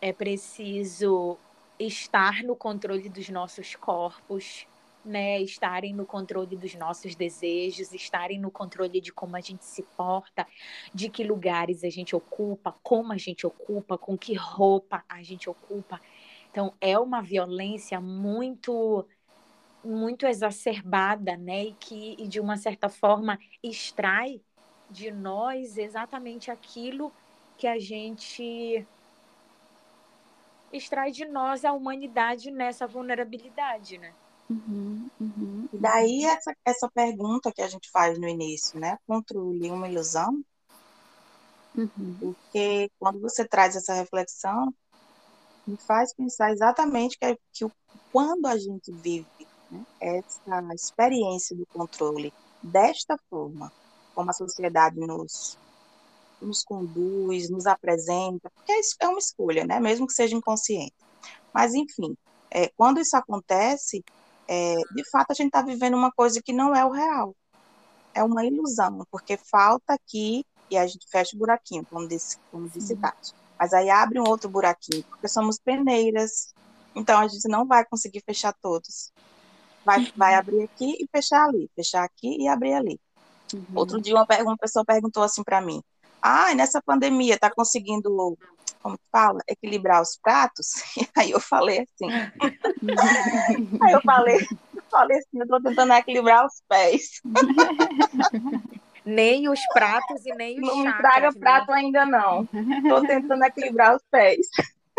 é 0.00 0.12
preciso 0.12 1.38
estar 1.78 2.42
no 2.42 2.54
controle 2.54 3.08
dos 3.08 3.28
nossos 3.30 3.74
corpos, 3.74 4.66
né, 5.04 5.40
estarem 5.40 5.92
no 5.92 6.06
controle 6.06 6.56
dos 6.56 6.74
nossos 6.74 7.14
desejos, 7.14 7.92
estarem 7.92 8.38
no 8.38 8.50
controle 8.50 9.00
de 9.00 9.12
como 9.12 9.36
a 9.36 9.40
gente 9.40 9.64
se 9.64 9.82
porta, 9.82 10.46
de 10.92 11.08
que 11.08 11.22
lugares 11.22 11.84
a 11.84 11.90
gente 11.90 12.16
ocupa, 12.16 12.74
como 12.82 13.12
a 13.12 13.18
gente 13.18 13.46
ocupa, 13.46 13.98
com 13.98 14.16
que 14.16 14.34
roupa 14.34 15.04
a 15.08 15.22
gente 15.22 15.48
ocupa. 15.48 16.00
Então 16.50 16.72
é 16.80 16.98
uma 16.98 17.20
violência 17.20 18.00
muito 18.00 19.06
muito 19.84 20.26
exacerbada, 20.26 21.36
né, 21.36 21.64
e 21.64 21.72
que 21.74 22.16
de 22.26 22.40
uma 22.40 22.56
certa 22.56 22.88
forma 22.88 23.38
extrai 23.62 24.40
de 24.90 25.10
nós 25.10 25.76
exatamente 25.76 26.50
aquilo 26.50 27.12
que 27.58 27.66
a 27.66 27.78
gente 27.78 28.86
extrai 30.72 31.10
de 31.10 31.24
nós 31.24 31.64
a 31.64 31.72
humanidade 31.72 32.50
nessa 32.50 32.86
vulnerabilidade, 32.86 33.98
né? 33.98 34.12
Uhum, 34.48 35.08
uhum. 35.20 35.68
Daí 35.72 36.24
essa, 36.24 36.54
essa 36.64 36.90
pergunta 36.90 37.52
que 37.52 37.62
a 37.62 37.68
gente 37.68 37.90
faz 37.90 38.18
no 38.18 38.28
início, 38.28 38.78
né? 38.78 38.98
Controle 39.06 39.70
uma 39.70 39.88
ilusão? 39.88 40.42
Uhum. 41.76 42.16
Porque 42.20 42.90
quando 42.98 43.20
você 43.20 43.46
traz 43.46 43.74
essa 43.74 43.94
reflexão, 43.94 44.72
me 45.66 45.76
faz 45.76 46.14
pensar 46.14 46.52
exatamente 46.52 47.18
que, 47.18 47.38
que 47.52 47.66
quando 48.12 48.46
a 48.46 48.56
gente 48.58 48.92
vive 48.92 49.26
né, 49.70 49.84
essa 50.00 50.74
experiência 50.74 51.56
do 51.56 51.66
controle 51.66 52.32
desta 52.62 53.16
forma, 53.30 53.72
como 54.14 54.30
a 54.30 54.34
sociedade 54.34 55.00
nos, 55.00 55.58
nos 56.40 56.62
conduz, 56.62 57.48
nos 57.50 57.66
apresenta, 57.66 58.50
porque 58.50 58.72
é, 58.72 58.80
é 59.00 59.08
uma 59.08 59.18
escolha, 59.18 59.64
né? 59.64 59.80
Mesmo 59.80 60.06
que 60.06 60.12
seja 60.12 60.36
inconsciente. 60.36 60.94
Mas, 61.52 61.74
enfim, 61.74 62.16
é, 62.50 62.68
quando 62.76 63.00
isso 63.00 63.16
acontece, 63.16 64.04
é, 64.48 64.76
de 64.94 65.10
fato 65.10 65.30
a 65.30 65.34
gente 65.34 65.46
está 65.46 65.62
vivendo 65.62 65.94
uma 65.94 66.12
coisa 66.12 66.40
que 66.42 66.52
não 66.52 66.74
é 66.74 66.84
o 66.84 66.90
real. 66.90 67.34
É 68.14 68.22
uma 68.22 68.44
ilusão, 68.44 69.04
porque 69.10 69.36
falta 69.36 69.94
aqui, 69.94 70.44
e 70.70 70.76
a 70.76 70.86
gente 70.86 71.06
fecha 71.10 71.36
o 71.36 71.38
buraquinho, 71.38 71.84
como 71.86 72.06
disse, 72.06 72.36
como 72.50 72.68
disse 72.68 72.96
Tati. 72.96 73.32
Mas 73.58 73.72
aí 73.72 73.90
abre 73.90 74.20
um 74.20 74.28
outro 74.28 74.48
buraquinho, 74.48 75.02
porque 75.04 75.28
somos 75.28 75.58
peneiras, 75.58 76.54
então 76.94 77.20
a 77.20 77.28
gente 77.28 77.48
não 77.48 77.66
vai 77.66 77.84
conseguir 77.84 78.22
fechar 78.24 78.54
todos. 78.62 79.10
Vai, 79.84 80.00
uhum. 80.00 80.12
vai 80.16 80.34
abrir 80.34 80.62
aqui 80.62 80.96
e 80.98 81.08
fechar 81.10 81.48
ali, 81.48 81.70
fechar 81.74 82.04
aqui 82.04 82.38
e 82.40 82.48
abrir 82.48 82.74
ali. 82.74 83.00
Uhum. 83.52 83.64
Outro 83.74 84.00
dia 84.00 84.14
uma, 84.14 84.26
uma 84.42 84.56
pessoa 84.56 84.84
perguntou 84.84 85.22
assim 85.22 85.42
para 85.42 85.60
mim, 85.60 85.82
ah, 86.22 86.54
nessa 86.54 86.80
pandemia 86.80 87.34
está 87.34 87.50
conseguindo 87.50 88.36
como 88.84 88.98
fala, 89.10 89.40
equilibrar 89.48 90.02
os 90.02 90.18
pratos. 90.22 90.74
E 90.98 91.08
aí 91.16 91.30
eu 91.30 91.40
falei 91.40 91.80
assim. 91.80 92.08
aí 93.82 93.92
eu 93.92 94.02
falei, 94.02 94.46
falei 94.90 95.16
assim, 95.16 95.40
eu 95.40 95.48
tô 95.48 95.60
tentando 95.62 95.94
equilibrar 95.94 96.44
os 96.44 96.62
pés. 96.68 97.22
Nem 99.06 99.50
os 99.50 99.60
pratos 99.66 100.24
e 100.24 100.34
nem 100.34 100.58
os 100.58 100.66
Não 100.66 100.78
me 100.78 100.90
traga 100.96 101.30
né? 101.30 101.38
prato 101.38 101.70
ainda 101.72 102.06
não. 102.06 102.48
Tô 102.88 103.06
tentando 103.06 103.44
equilibrar 103.44 103.96
os 103.96 104.02
pés. 104.10 104.46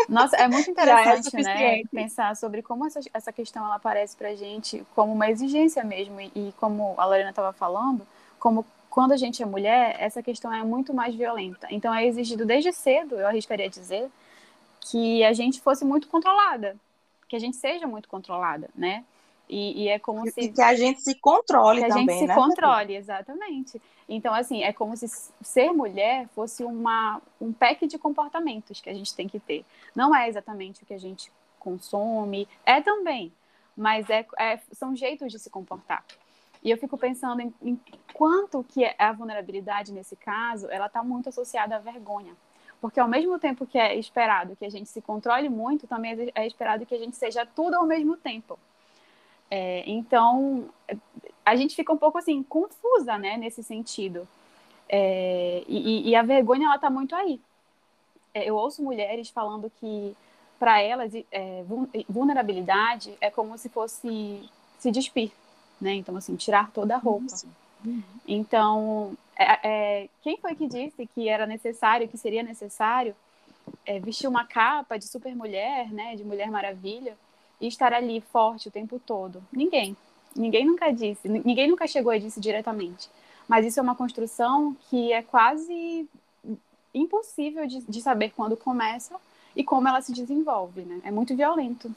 Nossa, 0.08 0.36
é 0.36 0.46
muito 0.46 0.68
é 0.68 0.70
interessante, 0.70 1.36
é 1.36 1.42
né? 1.42 1.82
Pensar 1.90 2.36
sobre 2.36 2.62
como 2.62 2.86
essa, 2.86 3.00
essa 3.12 3.32
questão 3.32 3.64
ela 3.64 3.74
aparece 3.74 4.16
pra 4.16 4.32
gente 4.36 4.86
como 4.94 5.12
uma 5.12 5.28
exigência 5.28 5.82
mesmo. 5.82 6.20
E, 6.20 6.30
e 6.36 6.54
como 6.56 6.94
a 6.96 7.04
Lorena 7.04 7.30
estava 7.30 7.52
falando, 7.52 8.06
como 8.38 8.64
quando 8.96 9.12
a 9.12 9.16
gente 9.18 9.42
é 9.42 9.44
mulher, 9.44 9.94
essa 10.00 10.22
questão 10.22 10.50
é 10.50 10.64
muito 10.64 10.94
mais 10.94 11.14
violenta. 11.14 11.66
Então 11.70 11.94
é 11.94 12.06
exigido 12.06 12.46
desde 12.46 12.72
cedo, 12.72 13.16
eu 13.16 13.26
arriscaria 13.26 13.68
dizer, 13.68 14.10
que 14.80 15.22
a 15.22 15.34
gente 15.34 15.60
fosse 15.60 15.84
muito 15.84 16.08
controlada, 16.08 16.74
que 17.28 17.36
a 17.36 17.38
gente 17.38 17.58
seja 17.58 17.86
muito 17.86 18.08
controlada, 18.08 18.70
né? 18.74 19.04
E, 19.50 19.82
e 19.82 19.88
é 19.88 19.98
como 19.98 20.26
e 20.26 20.30
se. 20.30 20.48
que 20.48 20.62
a 20.62 20.74
gente 20.74 21.02
se 21.02 21.14
controle 21.16 21.82
que 21.82 21.88
também, 21.88 22.08
a 22.08 22.08
gente 22.08 22.20
se 22.20 22.26
né? 22.26 22.34
controle, 22.34 22.96
exatamente. 22.96 23.82
Então, 24.08 24.32
assim, 24.32 24.62
é 24.62 24.72
como 24.72 24.96
se 24.96 25.06
ser 25.42 25.72
mulher 25.72 26.26
fosse 26.34 26.64
uma, 26.64 27.20
um 27.38 27.52
pack 27.52 27.86
de 27.86 27.98
comportamentos 27.98 28.80
que 28.80 28.88
a 28.88 28.94
gente 28.94 29.14
tem 29.14 29.28
que 29.28 29.38
ter. 29.38 29.62
Não 29.94 30.16
é 30.16 30.26
exatamente 30.26 30.82
o 30.82 30.86
que 30.86 30.94
a 30.94 30.98
gente 30.98 31.30
consome, 31.58 32.48
é 32.64 32.80
também, 32.80 33.30
mas 33.76 34.08
é, 34.08 34.24
é 34.38 34.58
são 34.72 34.96
jeitos 34.96 35.30
de 35.30 35.38
se 35.38 35.50
comportar. 35.50 36.02
E 36.62 36.70
eu 36.70 36.78
fico 36.78 36.96
pensando 36.96 37.40
em, 37.40 37.54
em 37.62 37.80
quanto 38.12 38.64
que 38.64 38.84
é 38.84 38.94
a 38.98 39.12
vulnerabilidade 39.12 39.92
nesse 39.92 40.16
caso, 40.16 40.68
ela 40.70 40.86
está 40.86 41.02
muito 41.02 41.28
associada 41.28 41.76
à 41.76 41.78
vergonha. 41.78 42.34
Porque 42.80 43.00
ao 43.00 43.08
mesmo 43.08 43.38
tempo 43.38 43.66
que 43.66 43.78
é 43.78 43.94
esperado 43.96 44.56
que 44.56 44.64
a 44.64 44.70
gente 44.70 44.88
se 44.88 45.00
controle 45.00 45.48
muito, 45.48 45.86
também 45.86 46.30
é 46.34 46.46
esperado 46.46 46.84
que 46.84 46.94
a 46.94 46.98
gente 46.98 47.16
seja 47.16 47.46
tudo 47.46 47.74
ao 47.74 47.86
mesmo 47.86 48.16
tempo. 48.16 48.58
É, 49.50 49.82
então, 49.86 50.68
a 51.44 51.56
gente 51.56 51.74
fica 51.74 51.92
um 51.92 51.96
pouco 51.96 52.18
assim, 52.18 52.42
confusa, 52.42 53.16
né, 53.16 53.36
nesse 53.36 53.62
sentido. 53.62 54.26
É, 54.88 55.64
e, 55.66 56.10
e, 56.10 56.14
a 56.14 56.22
vergonha, 56.22 56.66
ela 56.66 56.76
está 56.76 56.90
muito 56.90 57.14
aí. 57.14 57.40
É, 58.34 58.44
eu 58.44 58.56
ouço 58.56 58.82
mulheres 58.82 59.30
falando 59.30 59.70
que, 59.80 60.16
para 60.58 60.80
elas, 60.80 61.12
é, 61.32 61.64
vulnerabilidade 62.08 63.16
é 63.20 63.30
como 63.30 63.56
se 63.56 63.68
fosse 63.68 64.48
se 64.78 64.90
despir 64.90 65.32
né? 65.80 65.94
Então, 65.94 66.16
assim, 66.16 66.36
tirar 66.36 66.70
toda 66.70 66.94
a 66.94 66.98
roupa. 66.98 67.34
Uhum. 67.84 68.02
Então, 68.26 69.16
é, 69.36 69.68
é, 70.02 70.08
quem 70.22 70.36
foi 70.36 70.54
que 70.54 70.66
disse 70.66 71.06
que 71.14 71.28
era 71.28 71.46
necessário, 71.46 72.08
que 72.08 72.18
seria 72.18 72.42
necessário 72.42 73.14
é, 73.84 74.00
vestir 74.00 74.28
uma 74.28 74.44
capa 74.44 74.98
de 74.98 75.06
super 75.06 75.34
mulher, 75.34 75.92
né? 75.92 76.16
De 76.16 76.24
Mulher 76.24 76.50
Maravilha 76.50 77.16
e 77.60 77.66
estar 77.66 77.92
ali 77.92 78.20
forte 78.20 78.68
o 78.68 78.70
tempo 78.70 79.00
todo? 79.04 79.42
Ninguém. 79.52 79.96
Ninguém 80.34 80.66
nunca 80.66 80.90
disse. 80.90 81.28
Ninguém 81.28 81.68
nunca 81.68 81.86
chegou 81.86 82.12
a 82.12 82.18
disse 82.18 82.40
diretamente. 82.40 83.08
Mas 83.48 83.64
isso 83.64 83.78
é 83.78 83.82
uma 83.82 83.94
construção 83.94 84.76
que 84.90 85.12
é 85.12 85.22
quase 85.22 86.08
impossível 86.92 87.66
de, 87.66 87.82
de 87.82 88.00
saber 88.00 88.30
quando 88.30 88.56
começa 88.56 89.16
e 89.54 89.62
como 89.62 89.88
ela 89.88 90.00
se 90.00 90.12
desenvolve, 90.12 90.82
né? 90.82 91.00
É 91.04 91.10
muito 91.10 91.34
violento. 91.36 91.94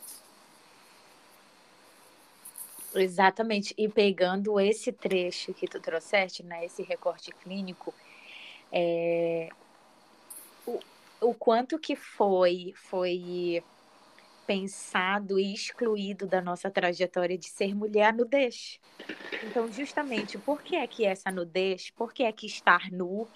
Exatamente. 2.96 3.74
E 3.78 3.88
pegando 3.88 4.60
esse 4.60 4.92
trecho 4.92 5.54
que 5.54 5.68
tu 5.68 5.80
trouxeste, 5.80 6.44
né, 6.44 6.66
esse 6.66 6.82
recorte 6.84 7.32
clínico, 7.32 7.94
é, 8.72 9.50
o, 10.66 10.80
o 11.22 11.34
quanto 11.34 11.78
que 11.78 11.96
foi 11.96 12.74
foi 12.76 13.64
pensado 14.50 15.40
e 15.40 15.54
excluído 15.54 16.26
da 16.26 16.42
nossa 16.42 16.72
trajetória 16.72 17.38
de 17.38 17.48
ser 17.48 17.76
mulher 17.76 18.06
a 18.06 18.12
nudez. 18.12 18.80
Então, 19.44 19.72
justamente, 19.72 20.40
por 20.40 20.64
que 20.64 20.76
é 20.76 20.88
que 20.88 21.06
essa 21.06 21.32
nudez, 21.32 21.92
por 21.92 22.12
que 22.12 22.24
é 22.24 22.32
que 22.32 22.48
estar 22.48 22.92
nu 22.92 23.28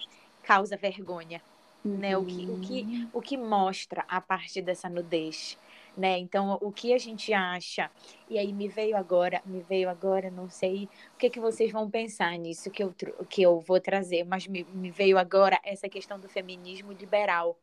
causa 0.42 0.76
vergonha? 0.76 1.40
Uhum. 1.84 1.98
Né? 1.98 2.16
O, 2.16 2.24
que, 2.24 2.46
o, 2.50 2.60
que, 2.60 2.82
uhum. 2.82 3.08
o 3.12 3.22
que 3.22 3.36
mostra 3.36 4.04
a 4.08 4.20
partir 4.20 4.62
dessa 4.62 4.88
nudez? 4.88 5.56
Né? 5.96 6.18
Então, 6.18 6.58
o 6.60 6.72
que 6.72 6.92
a 6.92 6.98
gente 6.98 7.32
acha? 7.32 7.90
E 8.28 8.38
aí 8.38 8.52
me 8.52 8.68
veio 8.68 8.96
agora, 8.96 9.42
me 9.44 9.60
veio 9.60 9.88
agora, 9.88 10.30
não 10.30 10.48
sei 10.48 10.88
o 11.14 11.18
que, 11.18 11.30
que 11.30 11.40
vocês 11.40 11.70
vão 11.70 11.90
pensar 11.90 12.36
nisso 12.38 12.70
que 12.70 12.82
eu, 12.82 12.94
que 13.28 13.42
eu 13.42 13.60
vou 13.60 13.80
trazer, 13.80 14.24
mas 14.24 14.46
me, 14.46 14.64
me 14.72 14.90
veio 14.90 15.18
agora 15.18 15.58
essa 15.64 15.88
questão 15.88 16.18
do 16.18 16.28
feminismo 16.28 16.92
liberal, 16.92 17.56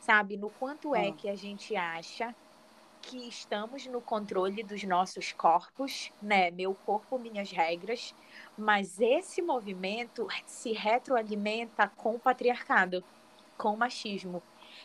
sabe? 0.00 0.36
No 0.36 0.50
quanto 0.50 0.94
é 0.94 1.12
que 1.12 1.28
a 1.28 1.36
gente 1.36 1.76
acha 1.76 2.34
que 3.02 3.28
estamos 3.28 3.86
no 3.86 4.00
controle 4.00 4.62
dos 4.62 4.82
nossos 4.84 5.32
corpos, 5.32 6.12
né? 6.20 6.50
Meu 6.50 6.74
corpo, 6.74 7.18
minhas 7.18 7.50
regras, 7.50 8.14
mas 8.56 9.00
esse 9.00 9.40
movimento 9.40 10.26
se 10.46 10.72
retroalimenta 10.72 11.88
com 11.88 12.16
o 12.16 12.20
patriarcado, 12.20 13.02
com 13.56 13.74
o 13.74 13.76
machismo. 13.76 14.42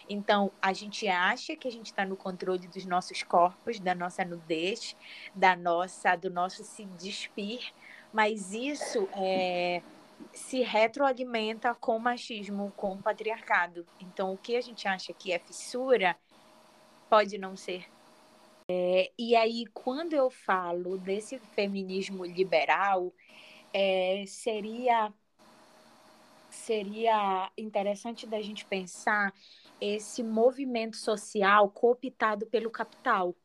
Então, 0.09 0.51
a 0.61 0.73
gente 0.73 1.07
acha 1.07 1.55
que 1.55 1.67
a 1.67 1.71
gente 1.71 1.87
está 1.87 2.05
no 2.05 2.15
controle 2.15 2.67
dos 2.67 2.85
nossos 2.85 3.23
corpos, 3.23 3.79
da 3.79 3.95
nossa 3.95 4.23
nudez, 4.23 4.95
da 5.33 5.55
nossa, 5.55 6.15
do 6.15 6.29
nosso 6.29 6.63
se 6.63 6.85
despir, 6.85 7.73
mas 8.13 8.53
isso 8.53 9.07
é, 9.13 9.81
se 10.33 10.61
retroalimenta 10.61 11.73
com 11.75 11.97
machismo, 11.99 12.71
com 12.75 13.01
patriarcado. 13.01 13.85
Então, 13.99 14.33
o 14.33 14.37
que 14.37 14.55
a 14.55 14.61
gente 14.61 14.87
acha 14.87 15.13
que 15.13 15.31
é 15.31 15.39
fissura 15.39 16.15
pode 17.09 17.37
não 17.37 17.55
ser. 17.55 17.85
É, 18.67 19.11
e 19.17 19.35
aí, 19.35 19.65
quando 19.73 20.13
eu 20.13 20.29
falo 20.29 20.97
desse 20.97 21.37
feminismo 21.53 22.25
liberal, 22.25 23.13
é, 23.73 24.23
seria 24.27 25.13
seria 26.49 27.51
interessante 27.57 28.25
da 28.25 28.41
gente 28.41 28.65
pensar 28.65 29.33
esse 29.79 30.24
movimento 30.24 30.98
social 30.98 31.70
cooptado 31.70 32.46
pelo 32.46 32.70
capital. 32.70 33.36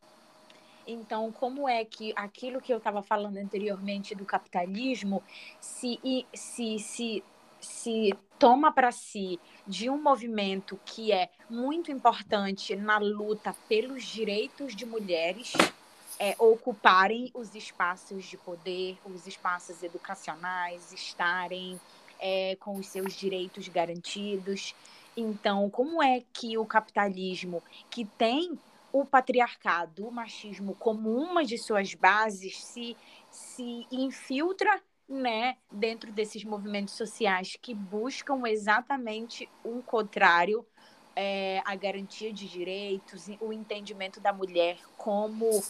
Então, 0.87 1.31
como 1.31 1.69
é 1.69 1.85
que 1.85 2.13
aquilo 2.17 2.61
que 2.61 2.73
eu 2.73 2.79
estava 2.79 3.03
falando 3.03 3.37
anteriormente 3.37 4.15
do 4.15 4.25
capitalismo 4.25 5.23
se, 5.61 6.01
se, 6.35 6.79
se, 6.79 7.25
se 7.61 8.15
toma 8.39 8.73
para 8.73 8.91
si 8.91 9.39
de 9.67 9.91
um 9.91 10.03
movimento 10.03 10.81
que 10.85 11.13
é 11.13 11.29
muito 11.49 11.93
importante 11.93 12.75
na 12.75 12.99
luta 12.99 13.55
pelos 13.69 14.05
direitos 14.05 14.75
de 14.75 14.87
mulheres, 14.87 15.53
é, 16.19 16.35
ocuparem 16.39 17.31
os 17.35 17.55
espaços 17.55 18.25
de 18.25 18.37
poder, 18.37 18.99
os 19.05 19.27
espaços 19.27 19.83
educacionais, 19.83 20.93
estarem 20.93 21.81
é, 22.19 22.57
com 22.57 22.77
os 22.77 22.87
seus 22.87 23.15
direitos 23.15 23.69
garantidos. 23.69 24.75
Então, 25.17 25.69
como 25.71 26.03
é 26.03 26.23
que 26.33 26.57
o 26.57 26.65
capitalismo, 26.65 27.63
que 27.91 28.05
tem 28.05 28.59
o 28.93 29.05
patriarcado, 29.05 30.07
o 30.07 30.11
machismo 30.11 30.75
como 30.75 31.11
uma 31.11 31.45
de 31.45 31.59
suas 31.59 31.95
bases, 31.95 32.63
se, 32.63 32.97
se 33.31 33.87
infiltra 33.91 34.83
né, 35.09 35.57
dentro 35.71 36.13
desses 36.13 36.45
movimentos 36.45 36.95
sociais 36.95 37.57
que 37.61 37.75
buscam 37.75 38.43
exatamente 38.47 39.49
o 39.65 39.83
contrário, 39.83 40.65
é, 41.17 41.61
a 41.65 41.75
garantia 41.75 42.33
de 42.33 42.49
direitos, 42.49 43.29
o 43.41 43.53
entendimento 43.53 44.21
da 44.21 44.33
mulher 44.33 44.79
como 44.97 45.61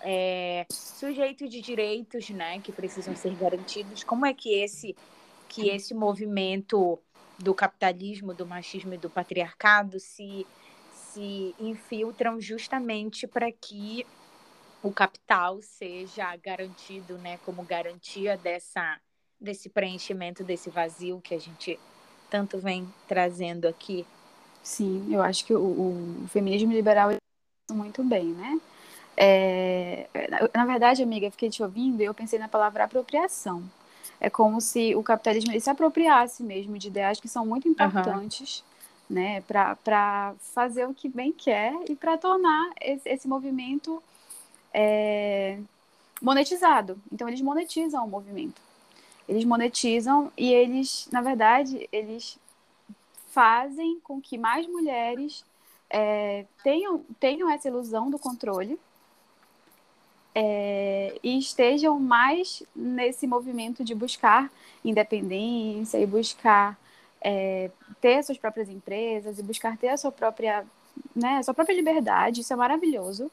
é, 0.00 0.66
sujeito 0.70 1.48
de 1.48 1.60
direitos, 1.60 2.28
né, 2.30 2.60
que 2.60 2.72
precisam 2.72 3.14
ser 3.14 3.34
garantidos. 3.36 4.02
Como 4.02 4.26
é 4.26 4.34
que 4.34 4.52
esse 4.54 4.96
que 5.48 5.70
esse 5.70 5.94
movimento 5.94 6.98
do 7.38 7.54
capitalismo, 7.54 8.34
do 8.34 8.46
machismo 8.46 8.94
e 8.94 8.98
do 8.98 9.08
patriarcado 9.08 9.98
se 10.00 10.46
se 10.92 11.54
infiltram 11.58 12.40
justamente 12.40 13.26
para 13.26 13.50
que 13.50 14.06
o 14.82 14.92
capital 14.92 15.60
seja 15.62 16.36
garantido, 16.36 17.18
né, 17.18 17.38
como 17.44 17.62
garantia 17.62 18.36
dessa 18.36 19.00
desse 19.40 19.68
preenchimento 19.68 20.42
desse 20.42 20.68
vazio 20.68 21.20
que 21.20 21.34
a 21.34 21.38
gente 21.38 21.78
tanto 22.28 22.58
vem 22.58 22.86
trazendo 23.06 23.66
aqui. 23.66 24.04
Sim, 24.62 25.06
eu 25.14 25.22
acho 25.22 25.44
que 25.44 25.54
o, 25.54 25.60
o 26.24 26.28
feminismo 26.28 26.72
liberal 26.72 27.10
muito 27.70 28.02
bem, 28.02 28.26
né? 28.26 28.60
É, 29.16 30.08
na 30.54 30.64
verdade, 30.64 31.02
amiga, 31.02 31.26
eu 31.26 31.30
fiquei 31.32 31.50
te 31.50 31.62
ouvindo 31.62 32.00
e 32.00 32.04
eu 32.04 32.14
pensei 32.14 32.38
na 32.38 32.48
palavra 32.48 32.84
apropriação. 32.84 33.62
É 34.20 34.28
como 34.28 34.60
se 34.60 34.94
o 34.94 35.02
capitalismo 35.02 35.52
ele 35.52 35.60
se 35.60 35.70
apropriasse 35.70 36.42
mesmo 36.42 36.76
de 36.78 36.88
ideais 36.88 37.20
que 37.20 37.28
são 37.28 37.46
muito 37.46 37.68
importantes, 37.68 38.64
uhum. 39.08 39.16
né, 39.16 39.40
para 39.42 40.34
fazer 40.40 40.86
o 40.86 40.94
que 40.94 41.08
bem 41.08 41.32
quer 41.32 41.72
e 41.88 41.94
para 41.94 42.18
tornar 42.18 42.70
esse, 42.80 43.08
esse 43.08 43.28
movimento 43.28 44.02
é, 44.74 45.58
monetizado. 46.20 47.00
Então, 47.12 47.28
eles 47.28 47.40
monetizam 47.40 48.04
o 48.04 48.08
movimento. 48.08 48.60
Eles 49.28 49.44
monetizam 49.44 50.32
e 50.36 50.52
eles, 50.52 51.08
na 51.12 51.20
verdade, 51.20 51.88
eles 51.92 52.38
fazem 53.28 54.00
com 54.00 54.20
que 54.20 54.36
mais 54.38 54.66
mulheres 54.66 55.44
é, 55.90 56.44
tenham, 56.62 57.04
tenham 57.20 57.48
essa 57.50 57.68
ilusão 57.68 58.10
do 58.10 58.18
controle 58.18 58.78
é, 60.40 61.18
e 61.20 61.36
estejam 61.36 61.98
mais 61.98 62.62
nesse 62.74 63.26
movimento 63.26 63.82
de 63.82 63.92
buscar 63.92 64.48
independência 64.84 65.98
e 65.98 66.06
buscar 66.06 66.78
é, 67.20 67.72
ter 68.00 68.22
suas 68.22 68.38
próprias 68.38 68.68
empresas 68.68 69.40
e 69.40 69.42
buscar 69.42 69.76
ter 69.76 69.88
a 69.88 69.96
sua 69.96 70.12
própria, 70.12 70.64
né, 71.12 71.42
sua 71.42 71.52
própria 71.52 71.74
liberdade. 71.74 72.42
Isso 72.42 72.52
é 72.52 72.56
maravilhoso. 72.56 73.28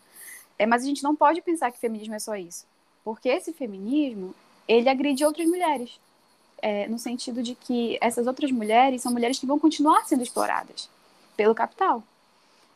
É, 0.58 0.66
mas 0.66 0.82
a 0.82 0.88
gente 0.88 1.04
não 1.04 1.16
pode 1.16 1.44
pensar 1.44 1.72
que 1.72 1.78
feminismo 1.78 2.16
é 2.16 2.20
só 2.20 2.36
isso, 2.36 2.66
porque 3.04 3.30
esse 3.30 3.54
feminismo 3.54 4.34
ele 4.68 4.90
agride 4.90 5.24
outras 5.24 5.48
mulheres, 5.48 6.00
é, 6.60 6.88
no 6.88 6.98
sentido 6.98 7.44
de 7.44 7.54
que 7.54 8.00
essas 8.02 8.26
outras 8.26 8.52
mulheres 8.52 9.04
são 9.04 9.12
mulheres 9.12 9.38
que 9.38 9.46
vão 9.46 9.60
continuar 9.60 10.06
sendo 10.08 10.24
exploradas 10.24 10.90
pelo 11.38 11.54
capital. 11.54 12.02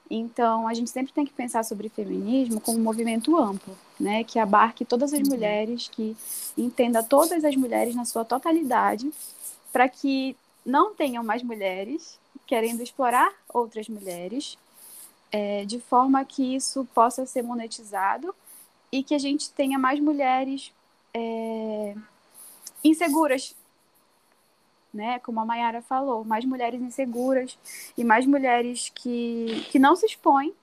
Então, 0.10 0.68
a 0.68 0.74
gente 0.74 0.89
sempre 0.89 1.13
tem 1.13 1.25
que 1.25 1.34
pensar 1.34 1.63
sobre 1.63 1.88
feminismo 1.88 2.60
como 2.60 2.80
um 2.80 2.84
movimento 2.84 3.38
amplo, 3.38 3.78
né, 4.00 4.24
que 4.24 4.39
abarque 4.39 4.84
todas 4.84 5.13
as 5.13 5.20
uhum. 5.20 5.30
mulheres, 5.30 5.88
que 5.88 6.18
entenda 6.58 7.04
todas 7.04 7.44
as 7.44 7.56
mulheres 7.56 7.94
na 7.94 8.06
sua 8.06 8.25
totalidade, 8.25 9.12
para 9.72 9.88
que 9.88 10.36
não 10.66 10.96
tenham 10.96 11.24
mais 11.24 11.44
mulheres 11.44 12.18
querendo 12.48 12.82
explorar 12.82 13.32
outras 13.54 13.88
mulheres, 13.88 14.58
é, 15.32 15.64
de 15.66 15.79
forma 15.79 16.25
que 16.25 16.55
isso 16.55 16.88
possa 16.96 17.24
ser 17.27 17.44
monetizado 17.44 18.33
e 18.92 19.03
que 19.03 19.14
a 19.14 19.20
gente 19.20 19.51
tenha 19.51 19.77
mais 19.77 20.00
mulheres 20.00 20.74
é, 21.14 21.96
inseguras 22.83 23.55
né? 24.94 25.20
Como 25.20 25.40
a 25.40 25.46
Mayara 25.46 25.82
falou, 25.82 26.24
mais 26.24 26.46
mulheres 26.46 26.82
inseguras 26.82 27.58
e 27.98 28.04
mais 28.04 28.25
mulheres 28.25 28.92
que, 28.94 29.66
que 29.72 29.80
não 29.80 29.96
se 29.96 30.06
expõem, 30.06 30.54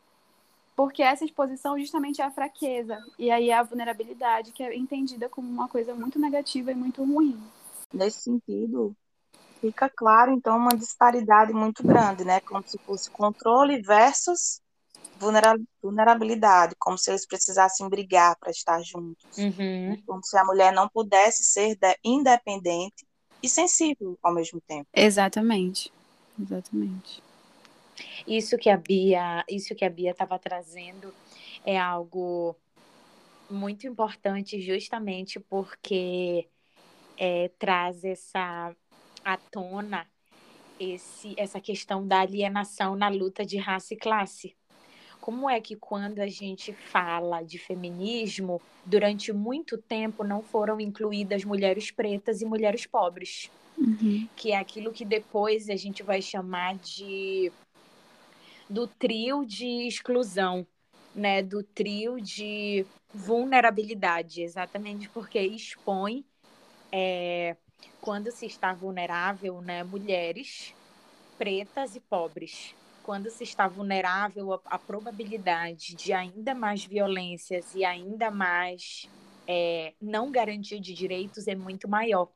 porque 0.75 1.03
essa 1.03 1.25
exposição 1.25 1.79
justamente 1.79 2.21
é 2.21 2.25
a 2.25 2.31
fraqueza 2.31 2.99
e 3.19 3.31
aí 3.31 3.51
é 3.51 3.55
a 3.55 3.63
vulnerabilidade 3.63 4.53
que 4.53 4.63
é 4.63 4.77
entendida 4.77 5.29
como 5.29 5.49
uma 5.49 5.69
coisa 5.69 5.95
muito 5.95 6.19
negativa 6.19 6.71
e 6.71 6.75
muito 6.75 7.03
ruim. 7.03 7.41
Nesse 7.93 8.23
sentido, 8.23 8.95
fica 9.61 9.89
claro 9.89 10.33
então 10.33 10.57
uma 10.57 10.77
disparidade 10.77 11.53
muito 11.53 11.83
grande, 11.87 12.25
né? 12.25 12.41
Como 12.41 12.63
se 12.67 12.79
fosse 12.79 13.11
controle 13.11 13.81
versus 13.81 14.61
vulnerabilidade, 15.81 16.75
como 16.79 16.99
se 16.99 17.11
eles 17.11 17.27
precisassem 17.27 17.89
brigar 17.89 18.37
para 18.39 18.51
estar 18.51 18.83
juntos, 18.83 19.39
uhum. 19.39 19.97
como 20.07 20.23
se 20.23 20.37
a 20.37 20.45
mulher 20.45 20.73
não 20.75 20.89
pudesse 20.89 21.43
ser 21.43 21.79
independente 22.05 23.06
e 23.47 23.49
sensível 23.49 24.19
ao 24.23 24.35
mesmo 24.35 24.61
tempo. 24.61 24.89
Exatamente. 24.93 25.93
Exatamente. 26.41 27.23
Isso 28.27 28.59
que 28.59 28.69
a 28.69 28.77
Bia, 28.77 29.45
isso 29.49 29.75
que 29.75 29.85
a 29.85 29.91
Bia 29.91 30.11
estava 30.11 30.39
trazendo 30.39 31.15
é 31.65 31.79
algo 31.79 32.55
muito 33.49 33.87
importante 33.87 34.61
justamente 34.61 35.39
porque 35.39 36.47
é, 37.17 37.49
traz 37.59 38.05
essa 38.05 38.75
à 39.25 39.37
tona 39.37 40.07
esse, 40.79 41.35
essa 41.39 41.61
questão 41.61 42.07
da 42.07 42.21
alienação 42.21 42.95
na 42.95 43.09
luta 43.09 43.47
de 43.47 43.57
raça 43.57 43.95
e 43.95 43.97
classe 43.97 44.55
como 45.27 45.51
é 45.51 45.61
que 45.61 45.75
quando 45.75 46.21
a 46.21 46.29
gente 46.29 46.73
fala 46.73 47.43
de 47.43 47.59
feminismo, 47.59 48.63
durante 48.85 49.33
muito 49.33 49.77
tempo 49.77 50.23
não 50.23 50.41
foram 50.41 50.79
incluídas 50.81 51.45
mulheres 51.45 51.91
pretas 51.91 52.43
e 52.43 52.45
mulheres 52.45 52.87
pobres, 52.87 53.51
uhum. 53.77 54.29
que 54.37 54.53
é 54.53 54.57
aquilo 54.57 54.93
que 54.93 55.05
depois 55.05 55.69
a 55.69 55.75
gente 55.75 56.05
vai 56.05 56.23
chamar 56.23 56.77
de 56.77 57.51
do 58.71 58.87
trio 58.87 59.45
de 59.45 59.89
exclusão, 59.89 60.65
né, 61.13 61.43
do 61.43 61.61
trio 61.61 62.21
de 62.21 62.87
vulnerabilidade, 63.13 64.43
exatamente 64.43 65.09
porque 65.09 65.41
expõe 65.41 66.25
é, 66.93 67.57
quando 68.01 68.31
se 68.31 68.47
está 68.47 68.73
vulnerável, 68.73 69.61
né, 69.61 69.83
mulheres 69.83 70.73
pretas 71.37 71.97
e 71.97 72.01
pobres 72.01 72.77
quando 73.07 73.31
se 73.31 73.45
está 73.45 73.69
vulnerável, 73.69 74.53
a, 74.53 74.61
a 74.67 74.79
probabilidade 74.81 75.95
de 75.95 76.13
ainda 76.13 76.57
mais 76.57 76.85
violências 76.85 77.73
e 77.73 77.85
ainda 77.85 78.33
mais 78.33 79.09
é, 79.47 79.95
não 80.03 80.29
garantia 80.33 80.81
de 80.81 80.93
direitos 80.93 81.47
é 81.47 81.55
muito 81.55 81.89
maior. 81.89 82.29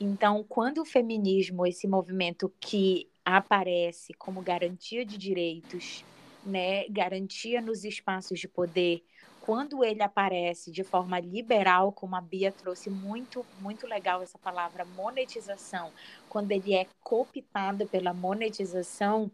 Então, 0.00 0.44
quando 0.48 0.82
o 0.82 0.84
feminismo, 0.84 1.64
esse 1.64 1.86
movimento 1.86 2.52
que 2.58 3.08
aparece 3.24 4.12
como 4.14 4.42
garantia 4.42 5.06
de 5.06 5.16
direitos, 5.16 6.04
né, 6.44 6.88
garantia 6.88 7.60
nos 7.60 7.84
espaços 7.84 8.40
de 8.40 8.48
poder, 8.48 9.00
quando 9.40 9.84
ele 9.84 10.02
aparece 10.02 10.72
de 10.72 10.82
forma 10.82 11.20
liberal, 11.20 11.92
como 11.92 12.16
a 12.16 12.20
Bia 12.20 12.50
trouxe 12.50 12.90
muito, 12.90 13.46
muito 13.60 13.86
legal 13.86 14.22
essa 14.22 14.38
palavra 14.38 14.84
monetização, 14.84 15.92
quando 16.28 16.50
ele 16.50 16.74
é 16.74 16.86
cooptado 17.00 17.86
pela 17.86 18.12
monetização, 18.12 19.30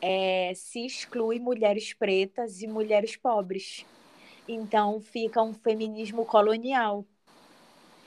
é, 0.00 0.52
se 0.54 0.84
exclui 0.84 1.38
mulheres 1.38 1.92
pretas 1.92 2.62
e 2.62 2.66
mulheres 2.66 3.16
pobres. 3.16 3.84
Então 4.48 5.00
fica 5.00 5.42
um 5.42 5.52
feminismo 5.52 6.24
colonial. 6.24 7.04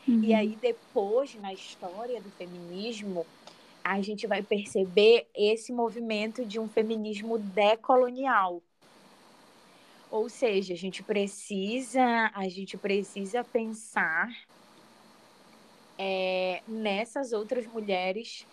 Uhum. 0.07 0.23
E 0.23 0.33
aí 0.33 0.57
depois 0.61 1.35
na 1.35 1.53
história 1.53 2.19
do 2.19 2.29
feminismo 2.31 3.25
a 3.83 4.01
gente 4.01 4.25
vai 4.25 4.41
perceber 4.41 5.27
esse 5.35 5.71
movimento 5.71 6.45
de 6.45 6.59
um 6.59 6.67
feminismo 6.67 7.37
decolonial. 7.37 8.61
Ou 10.09 10.29
seja, 10.29 10.73
a 10.73 10.77
gente 10.77 11.03
precisa 11.03 12.31
a 12.33 12.47
gente 12.49 12.77
precisa 12.77 13.43
pensar 13.43 14.29
é, 15.97 16.61
nessas 16.67 17.33
outras 17.33 17.67
mulheres 17.67 18.45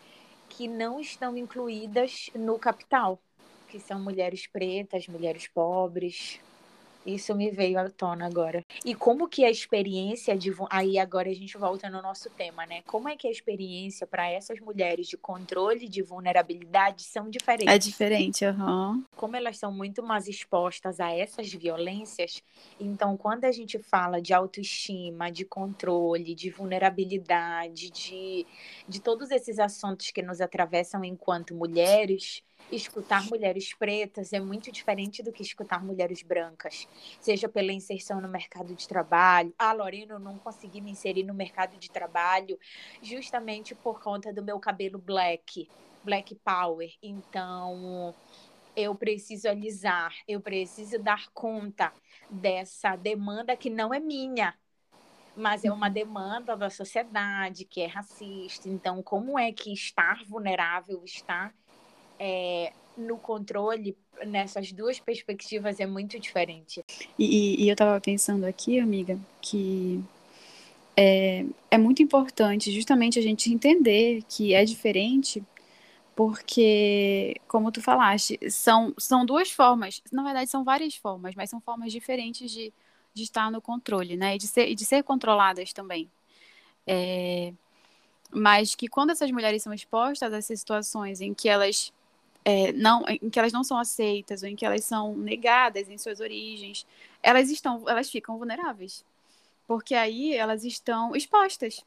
que 0.49 0.69
não 0.69 1.01
estão 1.01 1.37
incluídas 1.37 2.29
no 2.35 2.59
capital 2.59 3.21
que 3.71 3.79
são 3.79 4.01
mulheres 4.01 4.47
pretas, 4.47 5.07
mulheres 5.07 5.47
pobres. 5.47 6.41
Isso 7.07 7.35
me 7.35 7.51
veio 7.51 7.79
à 7.79 7.89
tona 7.89 8.27
agora. 8.27 8.63
E 8.85 8.95
como 8.95 9.27
que 9.27 9.45
a 9.45 9.51
experiência 9.51 10.37
de 10.37 10.55
aí 10.69 10.99
agora 10.99 11.31
a 11.31 11.35
gente 11.35 11.57
volta 11.57 11.89
no 11.89 12.03
nosso 12.03 12.29
tema, 12.31 12.67
né? 12.67 12.83
Como 12.87 13.09
é 13.09 13.17
que 13.17 13.27
a 13.27 13.31
experiência 13.31 14.07
para 14.07 14.29
essas 14.29 14.61
mulheres 14.61 15.09
de 15.09 15.17
controle 15.17 15.89
de 15.89 16.03
vulnerabilidade 16.03 17.03
são 17.03 17.31
diferentes? 17.31 17.75
É 17.75 17.79
diferente, 17.79 18.45
uhum. 18.45 19.03
Como 19.17 19.35
elas 19.35 19.57
são 19.57 19.73
muito 19.73 20.03
mais 20.03 20.29
expostas 20.29 21.01
a 21.01 21.11
essas 21.11 21.51
violências, 21.51 22.43
então 22.79 23.17
quando 23.17 23.45
a 23.45 23.53
gente 23.53 23.79
fala 23.79 24.21
de 24.21 24.35
autoestima, 24.35 25.31
de 25.31 25.47
controle, 25.47 26.35
de 26.35 26.51
vulnerabilidade, 26.51 27.91
de, 27.91 28.47
de 28.87 29.01
todos 29.01 29.31
esses 29.31 29.59
assuntos 29.59 30.11
que 30.11 30.21
nos 30.21 30.41
atravessam 30.41 31.03
enquanto 31.03 31.55
mulheres, 31.55 32.43
escutar 32.71 33.25
mulheres 33.27 33.75
pretas 33.75 34.33
é 34.33 34.41
muito 34.41 34.71
diferente 34.71 35.23
do 35.23 35.33
que 35.33 35.43
escutar 35.43 35.85
mulheres 35.85 36.23
brancas, 36.23 36.87
seja 37.21 37.49
pela 37.49 37.73
inserção 37.73 38.21
no 38.21 38.29
mercado 38.29 38.75
de 38.75 38.87
trabalho. 38.87 39.55
Ah, 39.59 39.73
Lorena, 39.73 40.15
eu 40.15 40.19
não 40.19 40.39
consegui 40.39 40.81
me 40.81 40.91
inserir 40.91 41.25
no 41.25 41.35
mercado 41.35 41.77
de 41.77 41.91
trabalho 41.91 42.59
justamente 43.03 43.75
por 43.75 44.01
conta 44.01 44.33
do 44.33 44.43
meu 44.43 44.59
cabelo 44.59 44.99
black, 44.99 45.69
black 46.05 46.35
power. 46.37 46.91
Então, 47.03 48.15
eu 48.77 48.95
preciso 48.95 49.49
alisar, 49.49 50.15
eu 50.27 50.41
preciso 50.41 50.99
dar 50.99 51.29
conta 51.33 51.93
dessa 52.29 52.97
demanda 52.97 53.57
que 53.57 53.69
não 53.69 53.93
é 53.93 53.99
minha, 53.99 54.55
mas 55.37 55.65
é 55.65 55.73
uma 55.73 55.87
uhum. 55.87 55.93
demanda 55.93 56.57
da 56.57 56.71
sociedade 56.71 57.65
que 57.65 57.81
é 57.81 57.87
racista. 57.87 58.69
Então, 58.69 59.03
como 59.03 59.39
é 59.39 59.53
que 59.53 59.73
estar 59.73 60.25
vulnerável, 60.25 61.03
estar 61.05 61.55
é, 62.21 62.73
no 62.97 63.17
controle, 63.17 63.97
nessas 64.27 64.71
duas 64.73 65.01
perspectivas, 65.01 65.81
é 65.81 65.87
muito 65.87 66.21
diferente. 66.21 66.85
E, 67.19 67.65
e 67.65 67.69
eu 67.69 67.73
estava 67.73 67.99
pensando 67.99 68.45
aqui, 68.45 68.79
amiga, 68.79 69.19
que 69.41 70.05
é, 70.95 71.47
é 71.71 71.79
muito 71.79 72.03
importante 72.03 72.71
justamente 72.71 73.19
a 73.19 73.23
gente 73.23 73.51
entender 73.51 74.23
que 74.29 74.53
é 74.53 74.65
diferente, 74.67 75.43
porque, 76.15 77.41
como 77.49 77.73
tu 77.73 77.81
falaste, 77.81 78.39
são, 78.51 78.93
são 78.99 79.25
duas 79.25 79.51
formas, 79.51 80.03
na 80.13 80.23
verdade 80.23 80.51
são 80.51 80.63
várias 80.63 80.95
formas, 80.95 81.35
mas 81.35 81.49
são 81.49 81.61
formas 81.63 81.91
diferentes 81.91 82.51
de, 82.51 82.71
de 83.15 83.23
estar 83.23 83.51
no 83.51 83.63
controle, 83.63 84.15
né? 84.19 84.35
E 84.35 84.39
de 84.39 84.47
ser, 84.47 84.69
e 84.69 84.75
de 84.75 84.85
ser 84.85 85.03
controladas 85.03 85.73
também. 85.73 86.11
É, 86.87 87.55
mas 88.31 88.75
que 88.75 88.89
quando 88.89 89.11
essas 89.11 89.31
mulheres 89.31 89.63
são 89.63 89.73
expostas 89.73 90.33
a 90.35 90.37
essas 90.37 90.61
situações 90.61 91.23
em 91.23 91.33
que 91.33 91.49
elas 91.49 91.93
é, 92.45 92.73
não, 92.73 93.05
em 93.09 93.31
que 93.31 93.39
elas 93.39 93.53
não 93.53 93.63
são 93.63 93.79
aceitas 93.79 94.43
ou 94.43 94.49
em 94.49 94.57
que 94.57 94.65
elas 94.65 94.85
são 94.85 95.17
negadas 95.17 95.89
em 95.89 95.99
suas 95.99 96.21
origens, 96.21 96.87
elas 97.23 97.51
estão, 97.51 97.89
elas 97.89 98.11
ficam 98.11 98.39
vulneráveis, 98.39 99.05
porque 99.67 99.95
aí 99.95 100.35
elas 100.35 100.65
estão 100.65 101.15
expostas. 101.15 101.85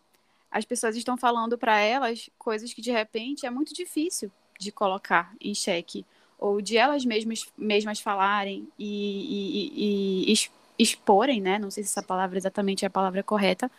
As 0.52 0.66
pessoas 0.66 0.96
estão 0.96 1.18
falando 1.18 1.58
para 1.58 1.80
elas 1.80 2.30
coisas 2.38 2.74
que 2.74 2.82
de 2.82 2.92
repente 2.92 3.46
é 3.46 3.50
muito 3.50 3.74
difícil 3.74 4.32
de 4.60 4.72
colocar 4.72 5.34
em 5.42 5.54
xeque 5.56 6.06
ou 6.38 6.62
de 6.62 6.78
elas 6.78 7.06
mesmas, 7.06 7.46
mesmas 7.58 8.00
falarem 8.00 8.68
e, 8.78 10.26
e, 10.28 10.30
e, 10.30 10.34
e 10.34 10.36
exporem, 10.78 11.42
né? 11.42 11.58
Não 11.58 11.72
sei 11.72 11.84
se 11.84 11.89
essa 11.89 12.04
palavra 12.04 12.38
exatamente 12.38 12.84
é 12.84 12.88
a 12.88 12.92
palavra 12.92 13.24
correta, 13.24 13.72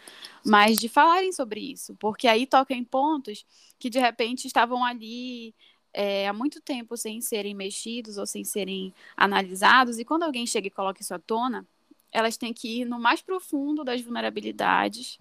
mas 0.45 0.79
de 0.79 0.89
falarem 0.89 1.33
sobre 1.33 1.61
isso, 1.61 1.95
porque 1.97 2.27
aí 2.27 2.47
toca 2.47 2.75
em 2.75 2.85
pontos 2.85 3.45
que 3.79 3.91
de 3.91 3.99
repente 3.99 4.47
estavam 4.47 4.85
ali 4.85 5.55
é, 5.95 6.27
há 6.27 6.33
muito 6.33 6.61
tempo 6.61 6.97
sem 6.97 7.21
serem 7.21 7.55
mexidos 7.55 8.19
ou 8.19 8.27
sem 8.27 8.45
serem 8.45 8.93
analisados, 9.17 9.99
e 9.99 10.05
quando 10.05 10.25
alguém 10.25 10.45
chega 10.45 10.67
e 10.67 10.71
coloca 10.71 11.01
isso 11.01 11.15
à 11.15 11.19
tona, 11.19 11.65
elas 12.11 12.37
têm 12.37 12.53
que 12.53 12.81
ir 12.81 12.85
no 12.85 12.99
mais 12.99 13.23
profundo 13.23 13.85
das 13.85 14.03
vulnerabilidades 14.03 15.19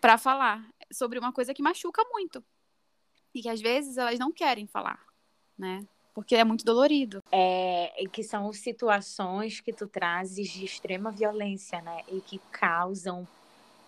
para 0.00 0.18
falar 0.18 0.68
sobre 0.92 1.18
uma 1.18 1.32
coisa 1.32 1.54
que 1.54 1.62
machuca 1.62 2.02
muito 2.10 2.44
e 3.34 3.42
que 3.42 3.48
às 3.48 3.60
vezes 3.60 3.96
elas 3.96 4.18
não 4.18 4.32
querem 4.32 4.66
falar, 4.66 5.00
né? 5.56 5.86
Porque 6.14 6.34
é 6.34 6.42
muito 6.42 6.64
dolorido. 6.64 7.22
É, 7.30 7.92
que 8.10 8.24
são 8.24 8.52
situações 8.52 9.60
que 9.60 9.72
tu 9.72 9.86
trazes 9.86 10.48
de 10.48 10.64
extrema 10.64 11.12
violência, 11.12 11.80
né? 11.80 12.02
E 12.08 12.20
que 12.20 12.40
causam 12.50 13.26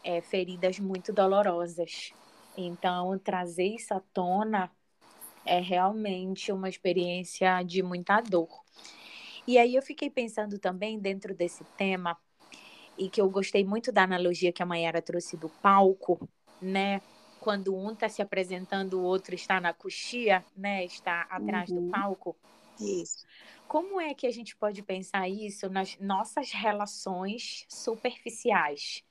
é, 0.04 0.20
feridas 0.20 0.78
muito 0.78 1.12
dolorosas. 1.12 2.12
Então, 2.56 3.18
trazer 3.18 3.74
isso 3.74 3.92
à 3.94 4.00
tona 4.12 4.70
é 5.44 5.60
realmente 5.60 6.52
uma 6.52 6.68
experiência 6.68 7.62
de 7.62 7.82
muita 7.82 8.20
dor. 8.20 8.48
E 9.46 9.58
aí 9.58 9.74
eu 9.74 9.82
fiquei 9.82 10.10
pensando 10.10 10.58
também 10.58 10.98
dentro 10.98 11.34
desse 11.34 11.64
tema, 11.76 12.16
e 12.96 13.08
que 13.08 13.20
eu 13.20 13.30
gostei 13.30 13.64
muito 13.64 13.90
da 13.90 14.02
analogia 14.02 14.52
que 14.52 14.62
a 14.62 14.66
Mayara 14.66 15.00
trouxe 15.00 15.36
do 15.36 15.48
palco, 15.48 16.28
né? 16.60 17.00
Quando 17.40 17.74
um 17.74 17.92
está 17.92 18.08
se 18.08 18.20
apresentando, 18.20 19.00
o 19.00 19.02
outro 19.02 19.34
está 19.34 19.58
na 19.58 19.72
coxia, 19.72 20.44
né? 20.54 20.84
Está 20.84 21.22
atrás 21.22 21.70
uhum. 21.70 21.86
do 21.86 21.90
palco. 21.90 22.36
Isso. 22.78 23.24
Como 23.66 24.00
é 24.00 24.12
que 24.12 24.26
a 24.26 24.30
gente 24.30 24.54
pode 24.54 24.82
pensar 24.82 25.28
isso 25.28 25.70
nas 25.70 25.96
nossas 25.98 26.50
relações 26.50 27.64
superficiais? 27.68 29.02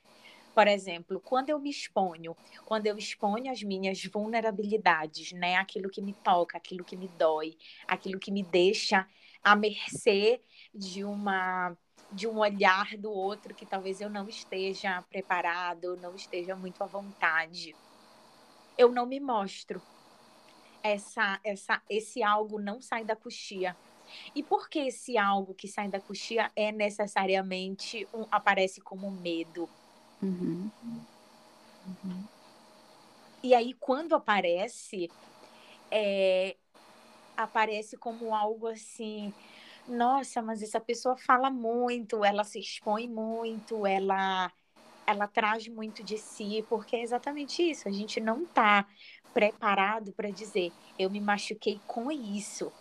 Por 0.59 0.67
exemplo, 0.67 1.21
quando 1.21 1.49
eu 1.49 1.57
me 1.57 1.69
exponho, 1.69 2.35
quando 2.65 2.85
eu 2.85 2.97
exponho 2.97 3.49
as 3.49 3.63
minhas 3.63 4.03
vulnerabilidades, 4.03 5.31
né, 5.31 5.55
aquilo 5.55 5.89
que 5.89 6.01
me 6.01 6.11
toca, 6.11 6.57
aquilo 6.57 6.83
que 6.83 6.97
me 6.97 7.07
dói, 7.07 7.57
aquilo 7.87 8.19
que 8.19 8.29
me 8.29 8.43
deixa 8.43 9.07
à 9.41 9.55
mercê 9.55 10.41
de 10.75 11.05
uma 11.05 11.77
de 12.11 12.27
um 12.27 12.39
olhar 12.39 12.97
do 12.97 13.09
outro 13.09 13.55
que 13.55 13.65
talvez 13.65 14.01
eu 14.01 14.09
não 14.09 14.27
esteja 14.27 15.01
preparado, 15.03 15.95
não 15.95 16.13
esteja 16.13 16.57
muito 16.57 16.83
à 16.83 16.87
vontade. 16.87 17.73
Eu 18.77 18.91
não 18.91 19.05
me 19.05 19.21
mostro. 19.21 19.81
Essa, 20.83 21.39
essa, 21.41 21.81
esse 21.89 22.21
algo 22.21 22.59
não 22.59 22.81
sai 22.81 23.05
da 23.05 23.15
coxia. 23.15 23.77
E 24.35 24.43
por 24.43 24.67
que 24.67 24.79
esse 24.79 25.17
algo 25.17 25.53
que 25.53 25.69
sai 25.69 25.87
da 25.87 26.01
coxia 26.01 26.51
é 26.53 26.69
necessariamente 26.69 28.05
um, 28.13 28.25
aparece 28.29 28.81
como 28.81 29.09
medo? 29.09 29.69
Uhum. 30.21 30.69
E 33.43 33.53
aí, 33.53 33.73
quando 33.79 34.15
aparece, 34.15 35.09
é, 35.91 36.55
aparece 37.37 37.97
como 37.97 38.35
algo 38.35 38.67
assim. 38.67 39.33
Nossa, 39.87 40.41
mas 40.41 40.61
essa 40.61 40.79
pessoa 40.79 41.17
fala 41.17 41.49
muito, 41.49 42.23
ela 42.23 42.43
se 42.43 42.59
expõe 42.59 43.07
muito, 43.07 43.85
ela 43.85 44.51
ela 45.09 45.27
traz 45.27 45.67
muito 45.67 46.03
de 46.03 46.19
si, 46.19 46.63
porque 46.69 46.95
é 46.95 47.01
exatamente 47.01 47.63
isso. 47.63 47.87
A 47.87 47.91
gente 47.91 48.19
não 48.21 48.43
está 48.43 48.85
preparado 49.33 50.13
para 50.13 50.29
dizer, 50.29 50.71
eu 50.99 51.09
me 51.09 51.19
machuquei 51.19 51.81
com 51.87 52.11
isso. 52.11 52.71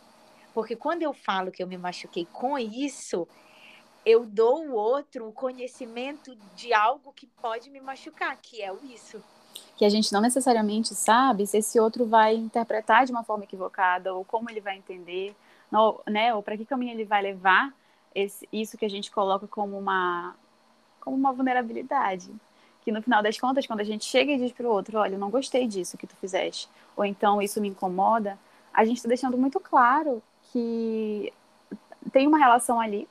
Porque 0.53 0.77
quando 0.77 1.03
eu 1.03 1.15
falo 1.15 1.51
que 1.51 1.63
eu 1.63 1.67
me 1.67 1.79
machuquei 1.79 2.27
com 2.27 2.59
isso, 2.59 3.27
eu 4.09 4.25
dou 4.25 4.65
o 4.65 4.73
outro 4.73 5.29
o 5.29 5.33
conhecimento 5.33 6.35
de 6.57 6.73
algo 6.73 7.13
que 7.13 7.27
pode 7.27 7.69
me 7.69 7.79
machucar, 7.79 8.39
que 8.41 8.63
é 8.63 8.73
o 8.73 8.79
isso. 8.83 9.23
Que 9.77 9.85
a 9.85 9.91
gente 9.91 10.11
não 10.15 10.23
necessariamente 10.23 10.95
sabe 10.95 11.47
se 11.47 11.59
esse 11.59 11.79
outro 11.79 12.07
vai 12.07 12.35
interpretar 12.35 13.05
de 13.05 13.13
uma 13.13 13.23
forma 13.23 13.45
equivocada, 13.45 14.15
ou 14.15 14.25
como 14.25 14.49
ele 14.49 14.63
vai 14.63 14.79
entender, 14.79 15.37
ou, 15.71 16.03
né, 16.07 16.35
ou 16.35 16.43
para 16.43 16.57
que 16.57 16.65
caminho 16.65 16.93
ele 16.93 17.05
vai 17.05 17.21
levar 17.21 17.71
esse, 18.15 18.49
isso 18.51 18.79
que 18.79 18.87
a 18.87 18.89
gente 18.89 19.11
coloca 19.11 19.47
como 19.47 19.79
uma, 19.79 20.35
como 21.01 21.15
uma 21.15 21.31
vulnerabilidade. 21.31 22.31
Que 22.81 22.91
no 22.91 23.03
final 23.03 23.23
das 23.23 23.39
contas, 23.39 23.67
quando 23.67 23.81
a 23.81 23.85
gente 23.85 24.07
chega 24.07 24.33
e 24.33 24.39
diz 24.39 24.53
para 24.53 24.67
o 24.67 24.73
outro: 24.73 24.97
Olha, 24.99 25.17
eu 25.17 25.19
não 25.19 25.29
gostei 25.29 25.67
disso 25.67 25.99
que 25.99 26.07
tu 26.07 26.17
fizeste, 26.17 26.67
ou 26.97 27.05
então 27.05 27.43
isso 27.43 27.61
me 27.61 27.69
incomoda, 27.69 28.39
a 28.73 28.87
gente 28.87 28.97
está 28.97 29.09
deixando 29.09 29.37
muito 29.37 29.61
claro 29.61 30.23
que 30.51 31.31
tem 32.11 32.27
uma 32.27 32.39
relação 32.39 32.81
ali 32.81 33.07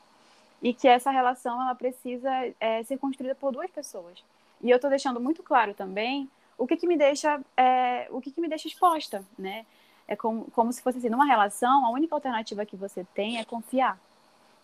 e 0.61 0.73
que 0.73 0.87
essa 0.87 1.11
relação 1.11 1.61
ela 1.61 1.75
precisa 1.75 2.29
é, 2.59 2.83
ser 2.83 2.97
construída 2.97 3.35
por 3.35 3.51
duas 3.51 3.69
pessoas. 3.69 4.23
E 4.61 4.69
eu 4.69 4.77
estou 4.77 4.89
deixando 4.89 5.19
muito 5.19 5.43
claro 5.43 5.73
também 5.73 6.29
o 6.57 6.65
que, 6.65 6.75
que 6.75 6.87
me 6.87 6.97
deixa 6.97 7.39
é, 7.55 8.07
o 8.09 8.19
que, 8.19 8.31
que 8.31 8.41
me 8.41 8.49
deixa 8.49 8.67
exposta, 8.67 9.23
né? 9.37 9.65
É 10.07 10.15
como, 10.15 10.45
como 10.51 10.71
se 10.71 10.81
fosse 10.81 10.97
assim, 10.97 11.09
numa 11.09 11.25
relação, 11.25 11.85
a 11.85 11.89
única 11.89 12.15
alternativa 12.15 12.65
que 12.65 12.75
você 12.75 13.05
tem 13.13 13.39
é 13.39 13.45
confiar. 13.45 13.99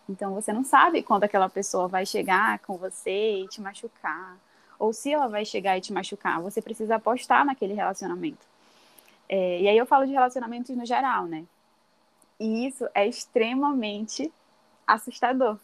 Então 0.09 0.33
você 0.33 0.51
não 0.51 0.63
sabe 0.63 1.03
quando 1.03 1.25
aquela 1.25 1.49
pessoa 1.49 1.87
vai 1.87 2.05
chegar 2.05 2.59
com 2.59 2.77
você 2.77 3.43
e 3.43 3.47
te 3.47 3.61
machucar, 3.61 4.37
ou 4.79 4.91
se 4.93 5.11
ela 5.13 5.27
vai 5.27 5.45
chegar 5.45 5.77
e 5.77 5.81
te 5.81 5.93
machucar. 5.93 6.41
Você 6.41 6.61
precisa 6.61 6.95
apostar 6.95 7.45
naquele 7.45 7.73
relacionamento. 7.73 8.45
É, 9.29 9.61
e 9.61 9.67
aí 9.67 9.77
eu 9.77 9.85
falo 9.85 10.05
de 10.05 10.11
relacionamentos 10.11 10.75
no 10.75 10.85
geral, 10.85 11.25
né? 11.25 11.45
E 12.39 12.67
isso 12.67 12.87
é 12.93 13.07
extremamente 13.07 14.31
assustador, 14.85 15.57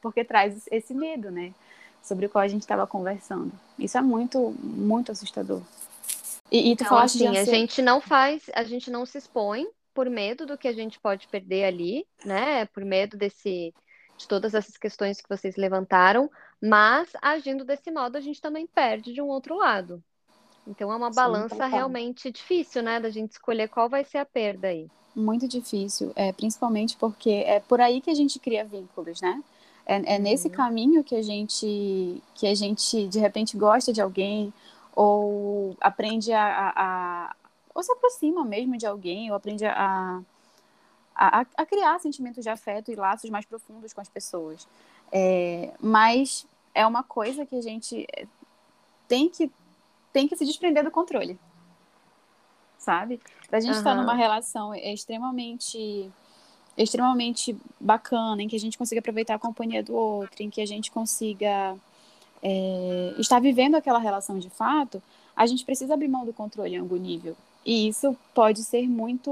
porque 0.00 0.24
traz 0.24 0.66
esse 0.70 0.94
medo, 0.94 1.30
né? 1.30 1.52
Sobre 2.02 2.26
o 2.26 2.30
qual 2.30 2.44
a 2.44 2.48
gente 2.48 2.62
estava 2.62 2.86
conversando. 2.86 3.52
Isso 3.78 3.98
é 3.98 4.02
muito, 4.02 4.54
muito 4.62 5.12
assustador. 5.12 5.62
E, 6.50 6.72
e 6.72 6.76
tu 6.76 6.84
então, 6.84 6.88
falaste 6.88 7.16
assim, 7.16 7.36
a 7.36 7.44
gente 7.44 7.82
não 7.82 8.00
faz, 8.00 8.44
a 8.54 8.64
gente 8.64 8.90
não 8.90 9.04
se 9.04 9.18
expõe 9.18 9.66
por 9.94 10.08
medo 10.08 10.46
do 10.46 10.56
que 10.56 10.68
a 10.68 10.72
gente 10.72 10.98
pode 11.00 11.28
perder 11.28 11.64
ali, 11.64 12.06
né? 12.24 12.66
Por 12.66 12.84
medo 12.84 13.16
desse 13.16 13.74
de 14.16 14.26
todas 14.26 14.54
essas 14.54 14.76
questões 14.76 15.20
que 15.20 15.28
vocês 15.28 15.56
levantaram, 15.56 16.30
mas 16.60 17.10
agindo 17.22 17.64
desse 17.64 17.90
modo 17.90 18.16
a 18.16 18.20
gente 18.20 18.40
também 18.40 18.66
perde 18.66 19.12
de 19.12 19.22
um 19.22 19.28
outro 19.28 19.56
lado. 19.56 20.02
Então 20.66 20.92
é 20.92 20.96
uma 20.96 21.12
Sim, 21.12 21.14
balança 21.14 21.66
realmente 21.66 22.30
difícil, 22.30 22.82
né, 22.82 23.00
da 23.00 23.10
gente 23.10 23.32
escolher 23.32 23.68
qual 23.68 23.88
vai 23.88 24.04
ser 24.04 24.18
a 24.18 24.26
perda 24.26 24.68
aí. 24.68 24.90
Muito 25.14 25.48
difícil, 25.48 26.12
é, 26.14 26.32
principalmente 26.32 26.96
porque 26.96 27.30
é 27.30 27.60
por 27.60 27.80
aí 27.80 28.00
que 28.00 28.10
a 28.10 28.14
gente 28.14 28.38
cria 28.38 28.64
vínculos, 28.64 29.20
né? 29.20 29.42
É, 29.88 30.16
é 30.16 30.18
nesse 30.18 30.48
uhum. 30.48 30.54
caminho 30.54 31.02
que 31.02 31.16
a 31.16 31.22
gente 31.22 32.22
que 32.34 32.46
a 32.46 32.54
gente 32.54 33.08
de 33.08 33.18
repente 33.18 33.56
gosta 33.56 33.90
de 33.90 34.02
alguém 34.02 34.52
ou 34.94 35.74
aprende 35.80 36.30
a, 36.30 36.44
a, 36.44 36.72
a 36.76 37.36
ou 37.74 37.82
se 37.82 37.90
aproxima 37.90 38.44
mesmo 38.44 38.76
de 38.76 38.86
alguém 38.86 39.30
ou 39.30 39.36
aprende 39.36 39.64
a, 39.64 40.20
a, 41.14 41.46
a, 41.56 41.66
criar 41.66 41.98
sentimentos 42.00 42.44
de 42.44 42.50
afeto 42.50 42.92
e 42.92 42.96
laços 42.96 43.30
mais 43.30 43.46
profundos 43.46 43.92
com 43.92 44.00
as 44.00 44.08
pessoas. 44.08 44.68
É, 45.10 45.72
mas 45.80 46.46
é 46.74 46.86
uma 46.86 47.02
coisa 47.02 47.46
que 47.46 47.56
a 47.56 47.62
gente 47.62 48.06
tem 49.08 49.28
que 49.28 49.50
tem 50.12 50.28
que 50.28 50.36
se 50.36 50.44
desprender 50.44 50.84
do 50.84 50.90
controle, 50.90 51.38
sabe? 52.76 53.20
Pra 53.48 53.60
gente 53.60 53.76
estar 53.76 53.94
uhum. 53.94 54.02
numa 54.02 54.14
relação 54.14 54.74
extremamente 54.74 56.10
extremamente 56.82 57.56
bacana, 57.80 58.42
em 58.42 58.48
que 58.48 58.56
a 58.56 58.60
gente 58.60 58.78
consiga 58.78 59.00
aproveitar 59.00 59.34
a 59.34 59.38
companhia 59.38 59.82
do 59.82 59.94
outro, 59.94 60.42
em 60.42 60.50
que 60.50 60.60
a 60.60 60.66
gente 60.66 60.90
consiga 60.90 61.76
é, 62.42 63.14
estar 63.18 63.40
vivendo 63.40 63.74
aquela 63.74 63.98
relação 63.98 64.38
de 64.38 64.48
fato, 64.48 65.02
a 65.34 65.46
gente 65.46 65.64
precisa 65.64 65.94
abrir 65.94 66.08
mão 66.08 66.24
do 66.24 66.32
controle 66.32 66.74
em 66.74 66.78
algum 66.78 66.96
nível. 66.96 67.36
E 67.64 67.88
isso 67.88 68.16
pode 68.34 68.64
ser 68.64 68.88
muito, 68.88 69.30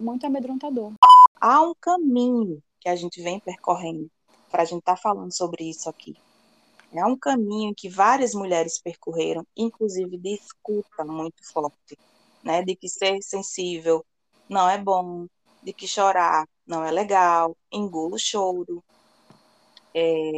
muito 0.00 0.24
amedrontador. 0.26 0.92
Há 1.40 1.60
um 1.62 1.74
caminho 1.80 2.62
que 2.80 2.88
a 2.88 2.96
gente 2.96 3.22
vem 3.22 3.40
percorrendo 3.40 4.10
para 4.50 4.62
a 4.62 4.64
gente 4.64 4.78
estar 4.78 4.96
tá 4.96 5.00
falando 5.00 5.34
sobre 5.34 5.68
isso 5.68 5.88
aqui. 5.88 6.14
É 6.92 7.04
um 7.04 7.16
caminho 7.16 7.74
que 7.76 7.88
várias 7.88 8.34
mulheres 8.34 8.80
percorreram, 8.80 9.44
inclusive 9.56 10.16
de 10.16 10.34
escuta 10.34 11.04
muito 11.04 11.44
forte, 11.52 11.98
né? 12.42 12.62
De 12.62 12.76
que 12.76 12.88
ser 12.88 13.20
sensível 13.20 14.04
não 14.48 14.68
é 14.68 14.78
bom, 14.78 15.26
de 15.64 15.72
que 15.72 15.88
chorar 15.88 16.46
não 16.66 16.84
é 16.84 16.90
legal, 16.90 17.56
engula 17.72 18.16
o 18.16 18.18
choro. 18.18 18.84
É, 19.94 20.30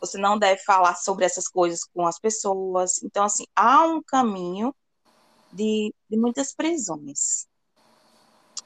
você 0.00 0.18
não 0.18 0.38
deve 0.38 0.62
falar 0.62 0.94
sobre 0.94 1.24
essas 1.24 1.48
coisas 1.48 1.84
com 1.84 2.06
as 2.06 2.18
pessoas. 2.18 3.02
Então, 3.02 3.24
assim, 3.24 3.44
há 3.54 3.84
um 3.84 4.02
caminho 4.02 4.74
de, 5.52 5.92
de 6.08 6.16
muitas 6.16 6.54
prisões. 6.54 7.46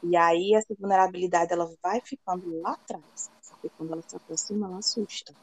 E 0.02 0.16
aí 0.16 0.54
essa 0.54 0.74
vulnerabilidade 0.78 1.52
ela 1.52 1.70
vai 1.82 2.00
ficando 2.00 2.60
lá 2.60 2.72
atrás, 2.72 3.30
porque 3.50 3.70
quando 3.76 3.92
ela 3.92 4.02
se 4.06 4.16
aproxima, 4.16 4.66
ela 4.66 4.78
assusta. 4.78 5.34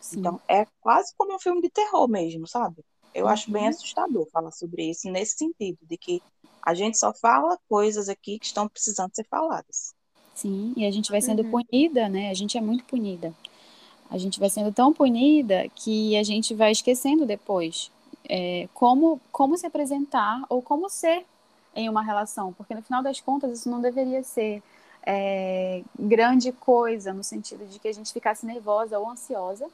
Sim. 0.00 0.20
Então 0.20 0.40
é 0.48 0.66
quase 0.80 1.14
como 1.16 1.34
um 1.34 1.38
filme 1.38 1.62
de 1.62 1.70
terror 1.70 2.06
mesmo, 2.06 2.46
sabe? 2.46 2.84
Eu 3.14 3.24
uhum. 3.24 3.30
acho 3.30 3.50
bem 3.50 3.64
uhum. 3.64 3.68
assustador 3.70 4.28
falar 4.30 4.52
sobre 4.52 4.90
isso 4.90 5.10
nesse 5.10 5.38
sentido, 5.38 5.78
de 5.82 5.96
que 5.96 6.22
a 6.62 6.74
gente 6.74 6.98
só 6.98 7.12
fala 7.12 7.58
coisas 7.68 8.08
aqui 8.08 8.38
que 8.38 8.46
estão 8.46 8.68
precisando 8.68 9.14
ser 9.14 9.24
faladas. 9.24 9.94
Sim, 10.34 10.72
e 10.76 10.86
a 10.86 10.90
gente 10.90 11.10
vai 11.10 11.20
sendo 11.20 11.42
uhum. 11.42 11.50
punida, 11.50 12.08
né? 12.08 12.30
A 12.30 12.34
gente 12.34 12.56
é 12.56 12.60
muito 12.60 12.84
punida. 12.84 13.34
A 14.10 14.18
gente 14.18 14.40
vai 14.40 14.50
sendo 14.50 14.72
tão 14.72 14.92
punida 14.92 15.68
que 15.74 16.16
a 16.16 16.22
gente 16.22 16.54
vai 16.54 16.72
esquecendo 16.72 17.24
depois 17.26 17.90
é, 18.28 18.68
como, 18.74 19.20
como 19.30 19.56
se 19.56 19.66
apresentar 19.66 20.42
ou 20.48 20.62
como 20.62 20.88
ser 20.88 21.24
em 21.74 21.88
uma 21.88 22.02
relação, 22.02 22.52
porque 22.52 22.74
no 22.74 22.82
final 22.82 23.02
das 23.02 23.20
contas 23.20 23.58
isso 23.58 23.70
não 23.70 23.80
deveria 23.80 24.22
ser 24.22 24.62
é, 25.04 25.82
grande 25.98 26.52
coisa, 26.52 27.12
no 27.12 27.24
sentido 27.24 27.66
de 27.66 27.78
que 27.78 27.88
a 27.88 27.92
gente 27.92 28.12
ficasse 28.12 28.44
nervosa 28.44 28.98
ou 28.98 29.08
ansiosa. 29.08 29.68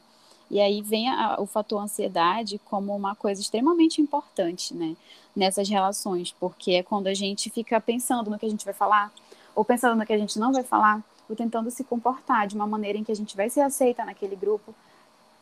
E 0.51 0.61
aí 0.61 0.81
vem 0.81 1.09
a, 1.09 1.41
o 1.41 1.47
fator 1.47 1.83
ansiedade 1.83 2.61
como 2.65 2.95
uma 2.95 3.15
coisa 3.15 3.41
extremamente 3.41 4.01
importante, 4.01 4.75
né, 4.75 4.97
nessas 5.35 5.69
relações, 5.69 6.33
porque 6.39 6.73
é 6.73 6.83
quando 6.83 7.09
a 7.09 7.15
gente 7.15 7.51
fica 7.51 7.81
pensando 7.81 8.31
no 8.31 8.39
que 8.39 8.47
a 8.47 8.51
gente 8.51 8.65
vai 8.65 8.75
falar, 8.75 9.13
ou 9.55 9.65
pensando 9.65 9.97
no 9.97 10.07
que 10.07 10.13
a 10.13 10.19
gente 10.19 10.39
não 10.39 10.53
vai 10.53 10.63
falar, 10.63 11.03
ou 11.29 11.35
tentando 11.35 11.71
se 11.71 11.83
comportar 11.83 12.47
de 12.47 12.55
uma 12.55 12.67
maneira 12.67 12.97
em 12.97 13.05
que 13.05 13.11
a 13.11 13.17
gente 13.17 13.37
vai 13.37 13.51
ser 13.51 13.61
aceita 13.61 14.05
naquele 14.05 14.37
grupo. 14.37 14.75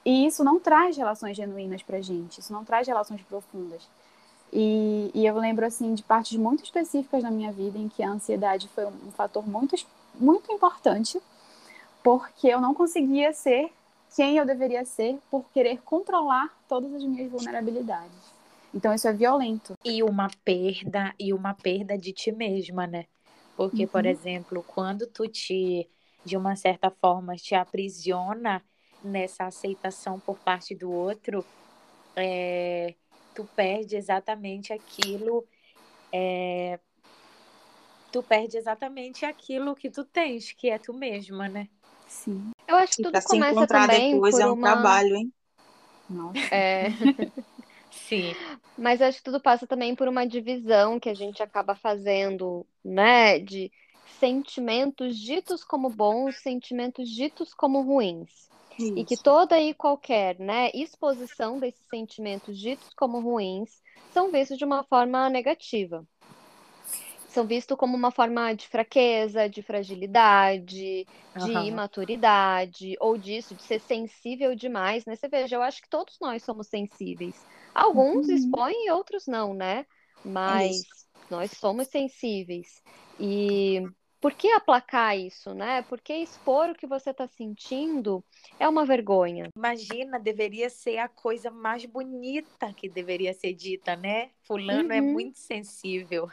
E 0.04 0.26
isso 0.26 0.42
não 0.42 0.58
traz 0.58 0.96
relações 0.96 1.36
genuínas 1.36 1.82
pra 1.82 2.00
gente, 2.00 2.40
isso 2.40 2.52
não 2.52 2.64
traz 2.64 2.86
relações 2.86 3.22
profundas. 3.22 3.86
E, 4.52 5.10
e 5.12 5.26
eu 5.26 5.36
lembro, 5.36 5.66
assim, 5.66 5.94
de 5.94 6.02
partes 6.02 6.38
muito 6.38 6.62
específicas 6.62 7.22
na 7.22 7.30
minha 7.30 7.50
vida 7.50 7.78
em 7.78 7.88
que 7.88 8.02
a 8.02 8.10
ansiedade 8.10 8.68
foi 8.68 8.86
um 8.86 9.10
fator 9.16 9.46
muito, 9.46 9.74
muito 10.14 10.52
importante, 10.52 11.20
porque 12.02 12.48
eu 12.48 12.60
não 12.60 12.72
conseguia 12.72 13.32
ser 13.32 13.72
quem 14.14 14.36
eu 14.36 14.46
deveria 14.46 14.84
ser 14.84 15.18
por 15.30 15.44
querer 15.50 15.80
controlar 15.82 16.56
todas 16.68 16.92
as 16.94 17.02
minhas 17.02 17.30
vulnerabilidades. 17.30 18.32
Então 18.72 18.92
isso 18.92 19.06
é 19.06 19.12
violento. 19.12 19.74
E 19.84 20.02
uma 20.02 20.28
perda, 20.44 21.14
e 21.18 21.32
uma 21.32 21.54
perda 21.54 21.96
de 21.96 22.12
ti 22.12 22.32
mesma, 22.32 22.86
né? 22.86 23.06
Porque, 23.56 23.82
uhum. 23.84 23.88
por 23.88 24.04
exemplo, 24.04 24.64
quando 24.66 25.06
tu 25.06 25.28
te, 25.28 25.88
de 26.24 26.36
uma 26.36 26.56
certa 26.56 26.90
forma, 26.90 27.36
te 27.36 27.54
aprisiona 27.54 28.62
nessa 29.02 29.44
aceitação 29.44 30.18
por 30.18 30.38
parte 30.38 30.74
do 30.74 30.90
outro, 30.90 31.44
é, 32.16 32.94
tu 33.34 33.48
perde 33.54 33.96
exatamente 33.96 34.72
aquilo, 34.72 35.46
é, 36.12 36.80
tu 38.10 38.22
perde 38.22 38.56
exatamente 38.56 39.24
aquilo 39.24 39.74
que 39.76 39.90
tu 39.90 40.04
tens, 40.04 40.52
que 40.52 40.70
é 40.70 40.78
tu 40.78 40.92
mesma, 40.92 41.48
né? 41.48 41.68
Sim. 42.14 42.50
Eu 42.66 42.76
acho 42.76 42.96
que 42.96 43.02
tudo 43.02 43.22
começa 43.24 43.66
também 43.66 44.14
depois 44.14 44.34
por 44.34 44.42
é 44.42 44.46
um 44.46 44.54
uma... 44.54 44.70
trabalho, 44.70 45.16
hein? 45.16 45.32
Nossa. 46.08 46.54
É. 46.54 46.88
Sim. 47.90 48.32
Mas 48.76 49.00
acho 49.00 49.18
que 49.18 49.24
tudo 49.24 49.40
passa 49.40 49.66
também 49.66 49.94
por 49.94 50.08
uma 50.08 50.26
divisão 50.26 50.98
que 50.98 51.08
a 51.08 51.14
gente 51.14 51.42
acaba 51.42 51.74
fazendo, 51.74 52.66
né? 52.84 53.38
De 53.38 53.70
sentimentos 54.18 55.18
ditos 55.18 55.64
como 55.64 55.90
bons, 55.90 56.36
sentimentos 56.36 57.08
ditos 57.08 57.54
como 57.54 57.82
ruins. 57.82 58.50
Isso. 58.78 58.92
E 58.96 59.04
que 59.04 59.16
toda 59.16 59.60
e 59.60 59.72
qualquer 59.72 60.38
né, 60.38 60.70
exposição 60.74 61.58
desses 61.58 61.86
sentimentos 61.88 62.58
ditos 62.58 62.88
como 62.96 63.20
ruins 63.20 63.80
são 64.12 64.30
vistos 64.30 64.58
de 64.58 64.64
uma 64.64 64.84
forma 64.84 65.28
negativa. 65.28 66.04
São 67.34 67.44
vistos 67.48 67.76
como 67.76 67.96
uma 67.96 68.12
forma 68.12 68.54
de 68.54 68.68
fraqueza, 68.68 69.48
de 69.48 69.60
fragilidade, 69.60 71.04
de 71.36 71.50
uhum. 71.50 71.64
imaturidade, 71.64 72.94
ou 73.00 73.18
disso, 73.18 73.56
de 73.56 73.62
ser 73.64 73.80
sensível 73.80 74.54
demais, 74.54 75.04
né? 75.04 75.16
Você 75.16 75.26
veja, 75.26 75.56
eu 75.56 75.62
acho 75.62 75.82
que 75.82 75.88
todos 75.88 76.16
nós 76.20 76.44
somos 76.44 76.68
sensíveis. 76.68 77.44
Alguns 77.74 78.28
uhum. 78.28 78.34
expõem 78.36 78.86
e 78.86 78.92
outros 78.92 79.26
não, 79.26 79.52
né? 79.52 79.84
Mas 80.24 80.76
Isso. 80.76 81.06
nós 81.28 81.50
somos 81.50 81.88
sensíveis. 81.88 82.80
E 83.18 83.82
por 84.24 84.32
que 84.32 84.50
aplacar 84.50 85.18
isso, 85.18 85.52
né? 85.52 85.82
Por 85.82 86.00
que 86.00 86.14
expor 86.14 86.70
o 86.70 86.74
que 86.74 86.86
você 86.86 87.10
está 87.10 87.28
sentindo 87.28 88.24
é 88.58 88.66
uma 88.66 88.86
vergonha. 88.86 89.50
Imagina, 89.54 90.18
deveria 90.18 90.70
ser 90.70 90.96
a 90.96 91.08
coisa 91.08 91.50
mais 91.50 91.84
bonita 91.84 92.72
que 92.72 92.88
deveria 92.88 93.34
ser 93.34 93.52
dita, 93.52 93.94
né? 93.94 94.30
Fulano 94.44 94.94
é 94.94 94.98
uhum. 94.98 95.08
é 95.08 95.12
muito 95.12 95.38
sensível. 95.38 96.30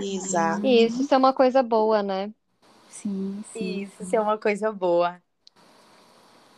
Exato. 0.00 0.64
Isso, 0.66 1.02
isso 1.02 1.14
é 1.14 1.18
uma 1.18 1.34
coisa 1.34 1.62
boa, 1.62 2.02
né? 2.02 2.32
Sim, 2.88 3.44
sim. 3.52 3.82
Isso, 3.82 4.02
isso 4.02 4.16
é 4.16 4.20
uma 4.22 4.38
coisa 4.38 4.72
boa. 4.72 5.20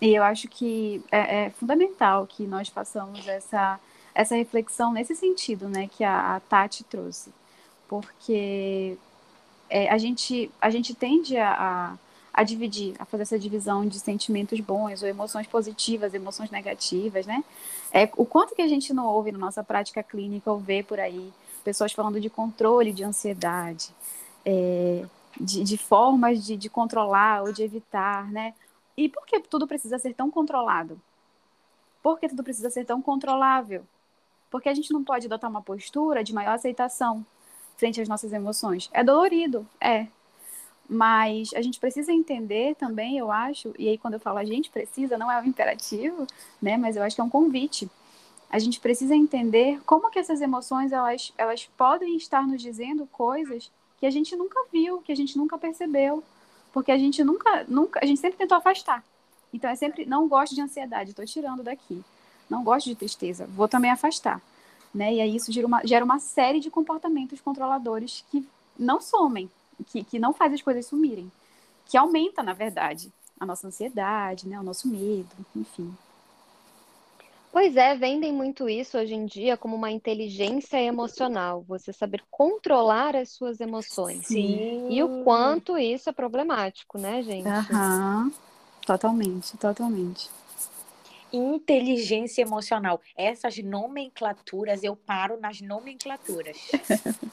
E 0.01 0.15
eu 0.15 0.23
acho 0.23 0.47
que 0.47 1.03
é, 1.11 1.47
é 1.47 1.51
fundamental 1.51 2.25
que 2.25 2.47
nós 2.47 2.69
façamos 2.69 3.27
essa 3.27 3.81
essa 4.15 4.37
reflexão 4.37 4.93
nesse 4.93 5.17
sentido, 5.17 5.69
né, 5.69 5.89
que 5.89 6.03
a, 6.03 6.37
a 6.37 6.41
Tati 6.41 6.83
trouxe, 6.83 7.33
porque 7.89 8.97
é, 9.71 9.89
a 9.89 9.99
gente 9.99 10.51
a 10.61 10.71
gente 10.71 10.95
tende 10.95 11.37
a, 11.37 11.53
a, 11.53 11.99
a, 12.33 12.43
dividir, 12.43 12.95
a 12.99 13.05
fazer 13.05 13.23
essa 13.23 13.39
divisão 13.39 13.87
de 13.87 13.99
sentimentos 13.99 14.59
bons 14.61 15.03
ou 15.03 15.09
emoções 15.09 15.47
positivas, 15.47 16.15
emoções 16.15 16.51
negativas, 16.51 17.27
né? 17.27 17.45
É 17.93 18.11
o 18.17 18.25
quanto 18.25 18.55
que 18.55 18.63
a 18.63 18.69
gente 18.69 18.93
não 18.93 19.07
ouve 19.07 19.33
na 19.33 19.39
nossa 19.39 19.63
prática 19.63 20.03
clínica 20.03 20.51
ou 20.51 20.59
vê 20.59 20.83
por 20.83 20.99
aí 20.99 21.33
pessoas 21.65 21.93
falando 21.93 22.21
de 22.21 22.31
controle 22.31 22.93
de 22.93 23.05
ansiedade, 23.05 23.91
é, 24.45 25.05
de, 25.39 25.63
de, 25.63 25.77
formas 25.77 26.45
de, 26.45 26.57
de 26.57 26.69
controlar 26.71 27.43
ou 27.43 27.53
de 27.53 27.63
evitar, 27.63 28.31
né? 28.31 28.55
E 28.97 29.09
por 29.09 29.27
que 29.27 29.39
tudo 29.41 29.67
precisa 29.67 29.99
ser 29.99 30.15
tão 30.15 30.31
controlado? 30.31 30.99
Por 32.03 32.19
que 32.19 32.29
tudo 32.29 32.43
precisa 32.43 32.71
ser 32.71 32.85
tão 32.85 33.03
controlável? 33.03 33.85
Porque 34.51 34.69
a 34.69 34.75
gente 34.75 34.93
não 34.93 35.05
pode 35.05 35.27
adotar 35.27 35.51
uma 35.51 35.61
postura 35.61 36.25
de 36.25 36.33
maior 36.33 36.55
aceitação 36.55 37.25
frente 37.79 38.01
às 38.01 38.09
nossas 38.09 38.33
emoções. 38.33 38.91
É 38.93 39.03
dolorido, 39.03 39.67
é. 39.81 40.09
Mas 40.89 41.51
a 41.55 41.63
gente 41.63 41.79
precisa 41.79 42.13
entender 42.13 42.75
também, 42.75 43.19
eu 43.19 43.31
acho, 43.31 43.75
e 43.79 43.89
aí 43.89 43.99
quando 43.99 44.15
eu 44.15 44.21
falo 44.21 44.39
a 44.39 44.45
gente 44.45 44.71
precisa, 44.71 45.17
não 45.17 45.31
é 45.31 45.41
um 45.41 45.45
imperativo, 45.45 46.27
né? 46.61 46.77
Mas 46.77 46.97
eu 46.97 47.03
acho 47.03 47.15
que 47.15 47.21
é 47.21 47.25
um 47.25 47.31
convite. 47.31 47.89
A 48.51 48.59
gente 48.59 48.81
precisa 48.81 49.15
entender 49.15 49.81
como 49.85 50.11
que 50.11 50.19
essas 50.19 50.41
emoções 50.41 50.91
elas, 50.91 51.33
elas 51.37 51.69
podem 51.77 52.17
estar 52.17 52.47
nos 52.47 52.61
dizendo 52.63 53.07
coisas 53.13 53.71
que 54.01 54.07
a 54.07 54.11
gente 54.11 54.35
nunca 54.35 54.59
viu, 54.73 55.03
que 55.03 55.13
a 55.13 55.17
gente 55.17 55.37
nunca 55.37 55.59
percebeu, 55.59 56.25
porque 56.73 56.91
a 56.91 56.97
gente 56.97 57.23
nunca, 57.23 57.65
nunca, 57.69 58.01
a 58.03 58.07
gente 58.07 58.21
sempre 58.21 58.39
tentou 58.39 58.57
afastar 58.57 59.05
Então 59.53 59.69
é 59.69 59.75
sempre, 59.75 60.07
não 60.07 60.27
gosto 60.27 60.55
de 60.55 60.63
ansiedade, 60.63 61.11
estou 61.11 61.27
tirando 61.27 61.63
daqui. 61.63 62.03
Não 62.49 62.65
gosto 62.65 62.87
de 62.87 62.95
tristeza, 62.95 63.47
vou 63.47 63.69
também 63.69 63.91
afastar. 63.91 64.41
Né? 64.95 65.15
E 65.15 65.21
aí 65.21 65.37
isso 65.37 65.53
gera 65.53 65.67
uma, 65.67 65.85
gera 65.85 66.05
uma 66.05 66.19
série 66.19 66.61
de 66.61 66.71
comportamentos 66.71 67.41
controladores 67.41 68.25
que 68.31 68.47
não 68.79 69.01
somem, 69.01 69.51
que, 69.87 70.03
que 70.03 70.19
não 70.19 70.33
faz 70.33 70.53
as 70.53 70.63
coisas 70.63 70.87
sumirem, 70.87 71.31
que 71.87 71.97
aumenta, 71.97 72.43
na 72.43 72.53
verdade, 72.53 73.13
a 73.39 73.47
nossa 73.47 73.67
ansiedade, 73.67 74.49
né? 74.49 74.59
o 74.59 74.63
nosso 74.63 74.89
medo, 74.89 75.29
enfim. 75.55 75.95
Pois 77.51 77.77
é, 77.77 77.95
vendem 77.97 78.33
muito 78.33 78.69
isso 78.69 78.99
hoje 78.99 79.15
em 79.15 79.25
dia 79.25 79.57
como 79.57 79.75
uma 79.75 79.91
inteligência 79.91 80.81
emocional, 80.81 81.65
você 81.67 81.93
saber 81.93 82.23
controlar 82.31 83.17
as 83.17 83.31
suas 83.31 83.59
emoções. 83.61 84.27
Sim. 84.27 84.87
E 84.91 85.03
o 85.03 85.25
quanto 85.25 85.77
isso 85.79 86.11
é 86.11 86.13
problemático, 86.13 86.99
né, 86.99 87.23
gente? 87.23 87.49
Aham. 87.49 88.31
Totalmente, 88.85 89.57
totalmente. 89.59 90.31
Inteligência 91.33 92.43
emocional. 92.43 93.01
Essas 93.17 93.59
nomenclaturas, 93.59 94.83
eu 94.83 94.97
paro 94.97 95.39
nas 95.41 95.61
nomenclaturas. 95.61 96.57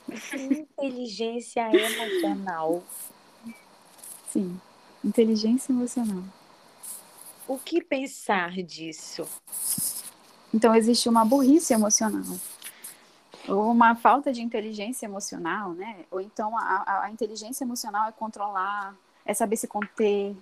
Inteligência 0.33 1.69
emocional. 1.73 2.83
Sim, 4.31 4.59
inteligência 5.03 5.71
emocional. 5.71 6.23
O 7.47 7.57
que 7.57 7.81
pensar 7.81 8.51
disso? 8.63 9.25
Então, 10.53 10.75
existe 10.75 11.07
uma 11.07 11.23
burrice 11.23 11.73
emocional, 11.73 12.23
ou 13.47 13.71
uma 13.71 13.95
falta 13.95 14.33
de 14.33 14.41
inteligência 14.41 15.05
emocional, 15.05 15.73
né? 15.73 16.05
Ou 16.09 16.19
então 16.19 16.57
a, 16.57 17.03
a, 17.03 17.11
inteligência 17.11 17.63
emocional 17.63 18.09
é 18.09 18.11
controlar, 18.11 18.95
é 19.25 19.33
saber 19.33 19.57
se 19.57 19.67
conter, 19.67 20.35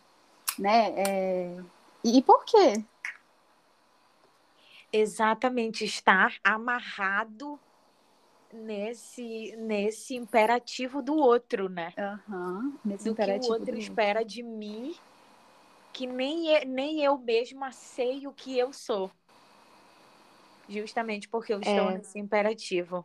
né? 0.57 0.93
É... 0.95 1.57
E, 2.03 2.17
e 2.17 2.21
por 2.21 2.45
quê? 2.45 2.83
Exatamente, 4.95 5.83
estar 5.83 6.35
amarrado 6.43 7.59
nesse 8.53 9.55
nesse 9.57 10.15
imperativo 10.15 11.01
do 11.01 11.15
outro, 11.15 11.67
né? 11.67 11.91
Uhum, 12.29 12.77
nesse 12.85 13.05
do 13.05 13.09
imperativo 13.09 13.41
que 13.41 13.49
o 13.49 13.53
outro 13.53 13.75
espera 13.75 14.19
outro. 14.19 14.33
de 14.35 14.43
mim, 14.43 14.95
que 15.91 16.05
nem, 16.05 16.63
nem 16.65 17.03
eu 17.03 17.17
mesma 17.17 17.71
sei 17.71 18.27
o 18.27 18.31
que 18.31 18.55
eu 18.55 18.71
sou. 18.71 19.09
Justamente 20.69 21.27
porque 21.27 21.53
eu 21.53 21.59
estou 21.59 21.89
é. 21.89 21.97
nesse 21.97 22.19
imperativo. 22.19 23.03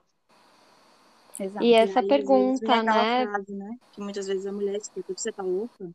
Exato. 1.40 1.64
E 1.64 1.72
essa 1.72 2.00
e 2.02 2.08
pergunta, 2.08 2.82
né? 2.82 3.26
Frase, 3.26 3.54
né? 3.54 3.78
Que 3.92 4.00
muitas 4.02 4.26
vezes 4.26 4.46
a 4.46 4.52
mulher 4.52 4.76
escuta, 4.76 5.14
você 5.16 5.32
tá 5.32 5.42
louca? 5.42 5.90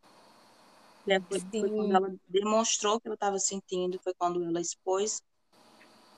Foi, 1.06 1.40
foi 1.40 1.70
quando 1.70 1.96
ela 1.96 2.16
demonstrou 2.30 3.00
que 3.00 3.08
ela 3.08 3.16
estava 3.16 3.38
sentindo, 3.38 4.00
foi 4.02 4.14
quando 4.14 4.44
ela 4.44 4.60
expôs 4.60 5.22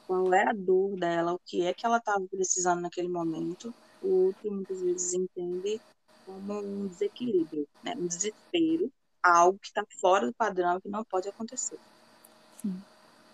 qual 0.08 0.34
é 0.34 0.48
a 0.48 0.54
dor 0.54 0.96
dela, 0.98 1.34
o 1.34 1.40
que 1.40 1.66
é 1.66 1.74
que 1.74 1.86
ela 1.86 1.98
estava 1.98 2.26
precisando 2.28 2.82
naquele 2.82 3.08
momento. 3.08 3.74
O 4.02 4.28
outro 4.28 4.52
muitas 4.52 4.82
vezes 4.82 5.14
entende 5.14 5.82
como 6.26 6.60
um 6.60 6.88
desequilíbrio, 6.88 7.68
né? 7.84 7.96
um 7.98 8.08
desespero, 8.08 8.92
algo 9.22 9.58
que 9.60 9.68
está 9.68 9.84
fora 10.00 10.28
do 10.28 10.34
padrão 10.34 10.80
que 10.80 10.90
não 10.90 11.04
pode 11.04 11.28
acontecer. 11.28 11.80
Sim. 12.62 12.82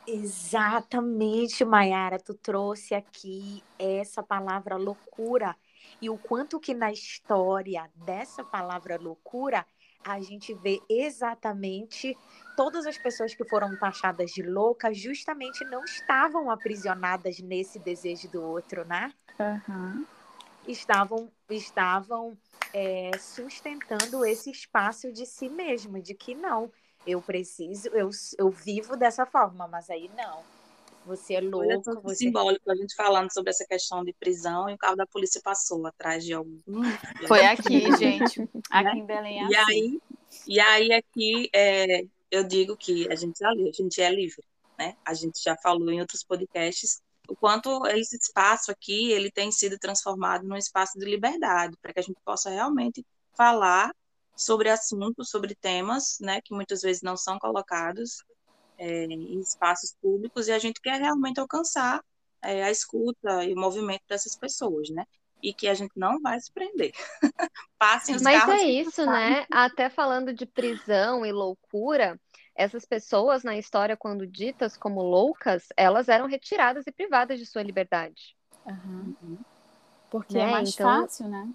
Exatamente, 0.07 1.63
Mayara, 1.63 2.17
tu 2.17 2.33
trouxe 2.33 2.95
aqui 2.95 3.63
essa 3.77 4.23
palavra 4.23 4.75
loucura 4.75 5.55
e 6.01 6.09
o 6.09 6.17
quanto 6.17 6.59
que 6.59 6.73
na 6.73 6.91
história 6.91 7.89
dessa 7.95 8.43
palavra 8.43 8.97
loucura 8.99 9.65
a 10.03 10.19
gente 10.19 10.53
vê 10.55 10.81
exatamente 10.89 12.17
todas 12.61 12.85
as 12.85 12.95
pessoas 12.95 13.33
que 13.33 13.43
foram 13.43 13.75
taxadas 13.75 14.29
de 14.29 14.43
loucas 14.43 14.95
justamente 14.95 15.65
não 15.65 15.83
estavam 15.83 16.51
aprisionadas 16.51 17.39
nesse 17.39 17.79
desejo 17.79 18.29
do 18.29 18.39
outro, 18.39 18.85
né? 18.85 19.11
Uhum. 19.39 20.05
Estavam, 20.67 21.31
estavam 21.49 22.37
é, 22.71 23.09
sustentando 23.17 24.23
esse 24.23 24.51
espaço 24.51 25.11
de 25.11 25.25
si 25.25 25.49
mesmo, 25.49 25.99
de 25.99 26.13
que 26.13 26.35
não, 26.35 26.71
eu 27.07 27.19
preciso, 27.19 27.87
eu, 27.87 28.11
eu 28.37 28.51
vivo 28.51 28.95
dessa 28.95 29.25
forma, 29.25 29.67
mas 29.67 29.89
aí 29.89 30.07
não. 30.15 30.43
Você 31.07 31.33
é 31.33 31.41
louco. 31.41 31.89
Olha, 31.89 32.01
você... 32.03 32.17
simbólico, 32.17 32.69
a 32.69 32.75
gente 32.75 32.93
falando 32.93 33.33
sobre 33.33 33.49
essa 33.49 33.65
questão 33.65 34.05
de 34.05 34.13
prisão 34.13 34.69
e 34.69 34.75
o 34.75 34.77
carro 34.77 34.95
da 34.95 35.07
polícia 35.07 35.41
passou 35.43 35.87
atrás 35.87 36.23
de 36.23 36.31
algum. 36.31 36.61
Foi 37.27 37.43
aqui, 37.43 37.81
gente. 37.97 38.47
Aqui 38.69 38.99
em 38.99 39.05
Belém 39.07 39.43
é 39.43 39.49
e 39.49 39.55
assim. 39.55 39.71
Aí, 39.71 40.01
e 40.45 40.59
aí 40.59 40.93
aqui 40.93 41.49
é, 41.55 42.05
eu 42.31 42.43
digo 42.43 42.77
que 42.77 43.11
a 43.11 43.15
gente 43.15 43.39
já 43.39 43.49
a 43.49 43.71
gente 43.71 44.01
é 44.01 44.09
livre, 44.09 44.43
né? 44.77 44.95
A 45.05 45.13
gente 45.13 45.41
já 45.43 45.55
falou 45.57 45.91
em 45.91 45.99
outros 45.99 46.23
podcasts 46.23 47.01
o 47.29 47.35
quanto 47.35 47.85
esse 47.87 48.17
espaço 48.17 48.71
aqui 48.71 49.11
ele 49.11 49.31
tem 49.31 49.51
sido 49.51 49.77
transformado 49.77 50.45
num 50.45 50.57
espaço 50.57 50.97
de 50.97 51.05
liberdade, 51.05 51.77
para 51.81 51.93
que 51.93 51.99
a 51.99 52.03
gente 52.03 52.19
possa 52.25 52.49
realmente 52.49 53.05
falar 53.37 53.93
sobre 54.35 54.69
assuntos, 54.69 55.29
sobre 55.29 55.55
temas, 55.55 56.17
né, 56.19 56.41
que 56.41 56.53
muitas 56.53 56.81
vezes 56.81 57.01
não 57.01 57.15
são 57.15 57.37
colocados 57.39 58.23
é, 58.77 59.03
em 59.05 59.39
espaços 59.39 59.95
públicos 60.01 60.47
e 60.47 60.51
a 60.51 60.59
gente 60.59 60.81
quer 60.81 60.99
realmente 60.99 61.39
alcançar 61.39 62.03
é, 62.41 62.63
a 62.63 62.71
escuta 62.71 63.45
e 63.45 63.53
o 63.53 63.59
movimento 63.59 64.03
dessas 64.09 64.35
pessoas, 64.35 64.89
né? 64.89 65.05
E 65.41 65.53
que 65.53 65.67
a 65.67 65.73
gente 65.73 65.93
não 65.95 66.19
vai 66.21 66.39
se 66.39 66.51
prender. 66.51 66.93
Passem 67.79 68.15
os 68.15 68.21
Mas 68.21 68.39
carros 68.39 68.61
é 68.61 68.63
isso, 68.63 69.05
né? 69.05 69.45
Até 69.51 69.89
falando 69.89 70.33
de 70.33 70.45
prisão 70.45 71.25
e 71.25 71.31
loucura, 71.31 72.19
essas 72.55 72.85
pessoas 72.85 73.43
na 73.43 73.57
história, 73.57 73.97
quando 73.97 74.27
ditas 74.27 74.77
como 74.77 75.01
loucas, 75.01 75.67
elas 75.75 76.09
eram 76.09 76.27
retiradas 76.27 76.85
e 76.85 76.91
privadas 76.91 77.39
de 77.39 77.45
sua 77.45 77.63
liberdade. 77.63 78.35
Uhum. 78.65 79.37
Porque 80.09 80.37
é 80.37 80.45
né? 80.45 80.47
é 80.49 80.51
mais 80.51 80.73
então, 80.73 81.01
fácil, 81.01 81.27
né? 81.27 81.49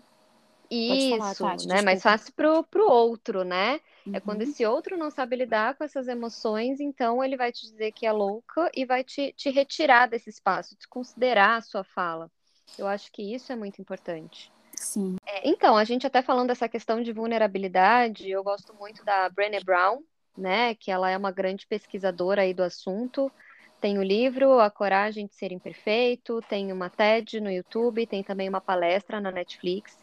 Isso, 0.71 1.19
falar, 1.19 1.35
Tati, 1.35 1.69
né? 1.69 1.83
Mais 1.83 2.03
fácil 2.03 2.33
pro, 2.35 2.65
pro 2.65 2.91
outro, 2.91 3.45
né? 3.45 3.81
Uhum. 4.07 4.15
É 4.15 4.21
quando 4.21 4.43
uhum. 4.43 4.49
esse 4.49 4.67
outro 4.67 4.97
não 4.97 5.11
sabe 5.11 5.37
lidar 5.37 5.77
com 5.77 5.85
essas 5.85 6.09
emoções, 6.09 6.81
então 6.81 7.23
ele 7.23 7.37
vai 7.37 7.53
te 7.53 7.63
dizer 7.63 7.93
que 7.93 8.07
é 8.07 8.13
louca 8.13 8.71
e 8.75 8.85
vai 8.85 9.05
te, 9.05 9.33
te 9.37 9.51
retirar 9.51 10.09
desse 10.09 10.31
espaço, 10.31 10.77
desconsiderar 10.77 11.59
a 11.59 11.61
sua 11.61 11.85
fala. 11.85 12.31
Eu 12.79 12.87
acho 12.87 13.11
que 13.13 13.23
isso 13.23 13.53
é 13.53 13.57
muito 13.57 13.81
importante. 13.81 14.53
Sim. 14.75 15.17
É, 15.27 15.49
então, 15.49 15.77
a 15.77 15.85
gente 15.85 16.07
até 16.07 16.23
falando 16.23 16.49
dessa 16.49 16.69
questão 16.69 17.03
de 17.03 17.13
vulnerabilidade, 17.13 18.29
eu 18.31 18.45
gosto 18.45 18.75
muito 18.75 19.05
da 19.05 19.29
Brené 19.29 19.61
Brown, 19.61 20.03
né? 20.37 20.75
Que 20.75 20.91
ela 20.91 21.11
é 21.11 21.17
uma 21.17 21.31
grande 21.31 21.67
pesquisadora 21.67 22.43
aí 22.43 22.53
do 22.53 22.63
assunto. 22.63 23.33
Tem 23.81 23.99
o 23.99 24.03
livro 24.03 24.59
A 24.59 24.71
Coragem 24.71 25.27
de 25.27 25.35
Ser 25.35 25.53
Imperfeito, 25.53 26.43
tem 26.49 26.73
uma 26.73 26.91
TED 26.91 27.41
no 27.41 27.51
YouTube, 27.51 28.07
tem 28.07 28.23
também 28.23 28.49
uma 28.49 28.61
palestra 28.61 29.21
na 29.21 29.31
Netflix 29.31 29.97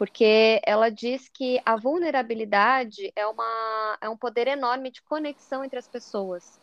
porque 0.00 0.62
ela 0.64 0.88
diz 0.88 1.28
que 1.28 1.60
a 1.62 1.76
vulnerabilidade 1.76 3.12
é, 3.14 3.26
uma, 3.26 3.98
é 4.00 4.08
um 4.08 4.16
poder 4.16 4.48
enorme 4.48 4.90
de 4.90 5.02
conexão 5.02 5.62
entre 5.62 5.78
as 5.78 5.86
pessoas. 5.86 6.58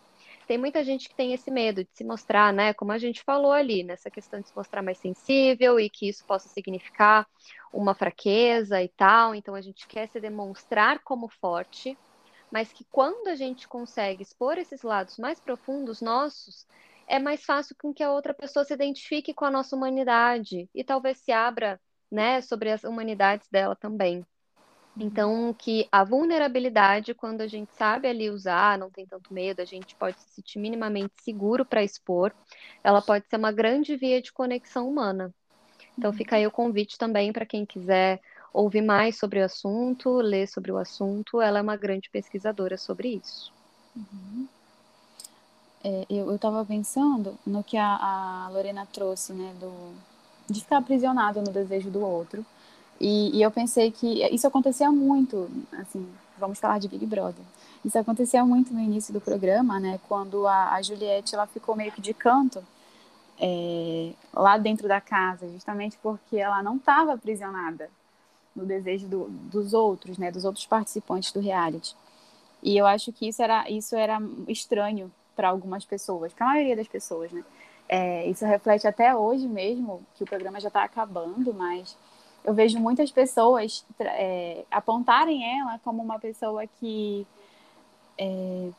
Tem 0.48 0.58
muita 0.58 0.82
gente 0.84 1.10
que 1.10 1.16
tem 1.16 1.34
esse 1.34 1.52
medo 1.52 1.84
de 1.84 1.90
se 1.94 2.06
mostrar, 2.06 2.54
né? 2.54 2.74
Como 2.74 2.92
a 2.94 2.98
gente 2.98 3.22
falou 3.24 3.52
ali, 3.52 3.84
nessa 3.84 4.10
questão 4.10 4.40
de 4.40 4.48
se 4.48 4.56
mostrar 4.56 4.82
mais 4.82 4.98
sensível 4.98 5.78
e 5.78 5.90
que 5.90 6.08
isso 6.08 6.24
possa 6.26 6.48
significar 6.48 7.28
uma 7.72 7.94
fraqueza 7.94 8.82
e 8.82 8.88
tal. 8.88 9.36
Então 9.36 9.54
a 9.56 9.62
gente 9.62 9.86
quer 9.88 10.08
se 10.08 10.22
demonstrar 10.22 11.04
como 11.04 11.28
forte, 11.28 12.00
mas 12.50 12.72
que 12.72 12.86
quando 12.90 13.28
a 13.28 13.36
gente 13.36 13.68
consegue 13.68 14.24
expor 14.24 14.58
esses 14.58 14.84
lados 14.84 15.18
mais 15.18 15.38
profundos 15.40 16.02
nossos, 16.02 16.66
é 17.08 17.20
mais 17.20 17.44
fácil 17.44 17.76
com 17.82 17.94
que 17.94 18.02
a 18.04 18.12
outra 18.12 18.34
pessoa 18.34 18.64
se 18.64 18.74
identifique 18.74 19.34
com 19.34 19.44
a 19.44 19.52
nossa 19.52 19.76
humanidade 19.76 20.70
e 20.74 20.84
talvez 20.84 21.18
se 21.20 21.32
abra 21.32 21.80
né, 22.10 22.40
sobre 22.42 22.72
as 22.72 22.86
humanidades 22.86 23.50
dela 23.52 23.76
também. 23.76 24.26
Uhum. 24.98 25.06
Então, 25.06 25.56
que 25.58 25.88
a 25.92 26.04
vulnerabilidade, 26.04 27.14
quando 27.14 27.42
a 27.42 27.48
gente 27.48 27.70
sabe 27.78 28.08
ali 28.08 28.30
usar, 28.30 28.78
não 28.78 28.90
tem 28.90 29.06
tanto 29.06 29.34
medo, 29.34 29.62
a 29.62 29.66
gente 29.66 29.96
pode 29.96 30.20
se 30.20 30.36
sentir 30.36 30.60
minimamente 30.60 31.14
seguro 31.22 31.64
para 31.64 31.84
expor, 31.84 32.34
ela 32.84 33.02
pode 33.02 33.28
ser 33.28 33.38
uma 33.38 33.52
grande 33.52 33.96
via 33.96 34.22
de 34.22 34.34
conexão 34.34 34.90
humana. 34.90 35.34
Então, 35.98 36.12
fica 36.14 36.36
aí 36.36 36.46
o 36.46 36.52
convite 36.52 36.98
também 36.98 37.32
para 37.32 37.46
quem 37.46 37.66
quiser 37.66 38.22
ouvir 38.54 38.82
mais 38.82 39.18
sobre 39.18 39.40
o 39.40 39.46
assunto, 39.46 40.16
ler 40.18 40.48
sobre 40.48 40.72
o 40.72 40.78
assunto. 40.78 41.42
Ela 41.42 41.60
é 41.60 41.62
uma 41.62 41.76
grande 41.76 42.10
pesquisadora 42.10 42.78
sobre 42.78 43.10
isso. 43.10 43.52
Uhum. 43.96 44.48
É, 45.84 46.06
eu 46.10 46.36
estava 46.36 46.66
pensando 46.66 47.38
no 47.46 47.64
que 47.64 47.78
a, 47.78 48.46
a 48.46 48.50
Lorena 48.50 48.86
trouxe, 48.92 49.34
né, 49.34 49.54
do, 49.60 49.94
de 50.50 50.62
ficar 50.62 50.78
aprisionado 50.78 51.42
no 51.42 51.52
desejo 51.52 51.90
do 51.90 52.02
outro. 52.02 52.46
E, 53.00 53.38
e, 53.38 53.42
eu 53.42 53.52
pensei 53.52 53.92
que 53.92 54.24
isso 54.34 54.48
acontecia 54.48 54.92
muito, 54.92 55.50
assim, 55.74 56.08
vamos 56.38 56.60
falar 56.60 56.80
de 56.80 56.88
Big 56.88 57.06
Brother. 57.06 57.44
Isso 57.86 57.98
acontecia 57.98 58.44
muito 58.44 58.74
no 58.74 58.80
início 58.80 59.14
do 59.14 59.22
programa, 59.22 59.80
né? 59.80 60.00
Quando 60.08 60.48
a, 60.48 60.74
a 60.74 60.82
Juliette 60.82 61.36
ela 61.36 61.46
ficou 61.46 61.76
meio 61.76 61.92
que 61.92 62.02
de 62.02 62.14
canto 62.14 62.64
é, 63.40 64.14
lá 64.34 64.58
dentro 64.58 64.88
da 64.88 65.00
casa, 65.00 65.48
justamente 65.50 65.98
porque 66.02 66.38
ela 66.38 66.64
não 66.64 66.78
estava 66.78 67.14
aprisionada 67.14 67.90
no 68.56 68.66
desejo 68.66 69.08
do, 69.08 69.30
dos 69.30 69.74
outros, 69.74 70.18
né? 70.18 70.32
Dos 70.32 70.44
outros 70.44 70.66
participantes 70.66 71.32
do 71.32 71.40
reality. 71.40 71.96
E 72.64 72.76
eu 72.76 72.88
acho 72.88 73.14
que 73.14 73.28
isso 73.28 73.42
era, 73.42 73.70
isso 73.70 73.96
era 73.96 74.20
estranho 74.48 75.12
para 75.36 75.50
algumas 75.50 75.86
pessoas, 75.86 76.34
para 76.34 76.48
a 76.48 76.50
maioria 76.50 76.76
das 76.76 76.88
pessoas, 76.88 77.32
né? 77.32 77.44
É, 77.88 78.28
isso 78.28 78.46
reflete 78.46 78.88
até 78.88 79.16
hoje 79.16 79.48
mesmo, 79.48 80.02
que 80.16 80.24
o 80.24 80.28
programa 80.28 80.60
já 80.60 80.68
está 80.68 80.84
acabando, 80.84 81.54
mas 81.54 81.96
eu 82.48 82.54
vejo 82.54 82.80
muitas 82.80 83.12
pessoas 83.12 83.86
é, 84.00 84.64
apontarem 84.72 85.60
ela 85.60 85.78
como 85.84 86.02
uma 86.02 86.18
pessoa 86.18 86.66
que 86.66 87.28
é, 88.18 88.70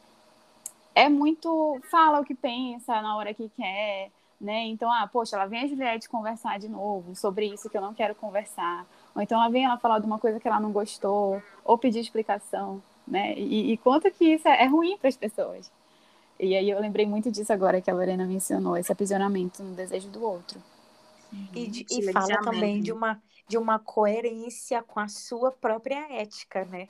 é, 0.94 1.08
muito. 1.10 1.78
fala 1.90 2.18
o 2.18 2.24
que 2.24 2.34
pensa 2.34 3.02
na 3.02 3.14
hora 3.14 3.34
que 3.34 3.50
quer, 3.50 4.10
né? 4.40 4.64
Então, 4.68 4.90
ah, 4.90 5.06
poxa, 5.06 5.36
ela 5.36 5.44
vem 5.44 5.64
a 5.64 5.66
Juliette 5.66 6.08
conversar 6.08 6.58
de 6.58 6.66
novo 6.66 7.14
sobre 7.14 7.44
isso 7.44 7.68
que 7.68 7.76
eu 7.76 7.82
não 7.82 7.92
quero 7.92 8.14
conversar. 8.14 8.86
Ou 9.14 9.20
então 9.20 9.38
ela 9.38 9.50
vem 9.50 9.66
ela 9.66 9.76
falar 9.76 9.98
de 9.98 10.06
uma 10.06 10.18
coisa 10.18 10.40
que 10.40 10.48
ela 10.48 10.58
não 10.58 10.72
gostou, 10.72 11.42
ou 11.62 11.76
pedir 11.76 12.00
explicação, 12.00 12.82
né? 13.06 13.34
E, 13.36 13.70
e 13.72 13.76
quanto 13.76 14.10
que 14.10 14.32
isso 14.32 14.48
é, 14.48 14.62
é 14.62 14.66
ruim 14.66 14.96
para 14.96 15.08
as 15.08 15.16
pessoas. 15.16 15.70
E 16.40 16.56
aí 16.56 16.70
eu 16.70 16.80
lembrei 16.80 17.04
muito 17.04 17.30
disso 17.30 17.52
agora 17.52 17.82
que 17.82 17.90
a 17.90 17.94
Lorena 17.94 18.24
mencionou, 18.24 18.78
esse 18.78 18.90
aprisionamento 18.90 19.62
no 19.62 19.74
desejo 19.74 20.08
do 20.08 20.24
outro. 20.24 20.58
E, 21.54 21.66
de, 21.66 21.86
e 21.90 22.12
fala 22.12 22.40
também 22.40 22.80
de 22.80 22.90
uma, 22.90 23.20
de 23.48 23.56
uma 23.56 23.78
coerência 23.78 24.82
com 24.82 25.00
a 25.00 25.08
sua 25.08 25.50
própria 25.50 26.06
ética, 26.12 26.64
né? 26.66 26.88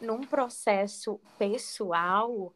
Num 0.00 0.20
processo 0.20 1.20
pessoal, 1.36 2.52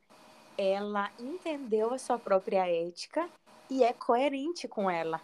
ela 0.56 1.10
entendeu 1.18 1.92
a 1.92 1.98
sua 1.98 2.18
própria 2.18 2.68
ética 2.68 3.28
e 3.68 3.82
é 3.82 3.92
coerente 3.92 4.68
com 4.68 4.88
ela. 4.88 5.20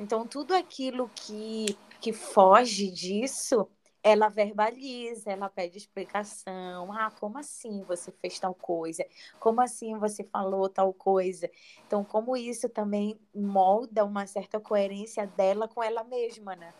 Então, 0.00 0.26
tudo 0.26 0.54
aquilo 0.54 1.10
que, 1.14 1.76
que 2.00 2.12
foge 2.12 2.90
disso 2.90 3.68
ela 4.02 4.28
verbaliza, 4.28 5.30
ela 5.30 5.48
pede 5.48 5.78
explicação. 5.78 6.92
Ah, 6.92 7.10
como 7.20 7.38
assim 7.38 7.84
você 7.84 8.10
fez 8.10 8.38
tal 8.40 8.54
coisa? 8.54 9.06
Como 9.38 9.60
assim 9.60 9.96
você 9.96 10.24
falou 10.24 10.68
tal 10.68 10.92
coisa? 10.92 11.48
Então, 11.86 12.02
como 12.02 12.36
isso 12.36 12.68
também 12.68 13.16
molda 13.32 14.04
uma 14.04 14.26
certa 14.26 14.58
coerência 14.58 15.26
dela 15.26 15.68
com 15.68 15.82
ela 15.82 16.02
mesma, 16.02 16.56
né? 16.56 16.74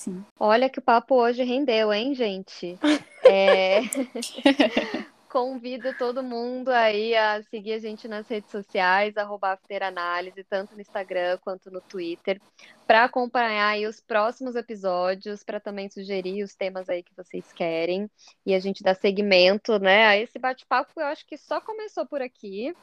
Sim. 0.00 0.24
Olha 0.38 0.70
que 0.70 0.78
o 0.78 0.82
papo 0.82 1.14
hoje 1.14 1.44
rendeu, 1.44 1.92
hein, 1.92 2.14
gente? 2.14 2.78
É... 3.22 3.80
Convido 5.28 5.94
todo 5.98 6.22
mundo 6.22 6.70
aí 6.70 7.14
a 7.14 7.42
seguir 7.42 7.74
a 7.74 7.78
gente 7.78 8.08
nas 8.08 8.26
redes 8.26 8.50
sociais, 8.50 9.16
arroba 9.18 9.52
Afteranálise, 9.52 10.42
tanto 10.42 10.74
no 10.74 10.80
Instagram 10.80 11.38
quanto 11.44 11.70
no 11.70 11.82
Twitter, 11.82 12.40
para 12.86 13.04
acompanhar 13.04 13.68
aí 13.68 13.86
os 13.86 14.00
próximos 14.00 14.56
episódios, 14.56 15.44
para 15.44 15.60
também 15.60 15.90
sugerir 15.90 16.42
os 16.42 16.54
temas 16.54 16.88
aí 16.88 17.02
que 17.02 17.14
vocês 17.14 17.52
querem. 17.52 18.10
E 18.44 18.54
a 18.54 18.58
gente 18.58 18.82
dá 18.82 18.94
seguimento, 18.94 19.78
né, 19.78 20.06
a 20.06 20.16
esse 20.16 20.38
bate-papo, 20.38 20.98
eu 20.98 21.06
acho 21.06 21.26
que 21.26 21.36
só 21.36 21.60
começou 21.60 22.06
por 22.06 22.22
aqui. 22.22 22.74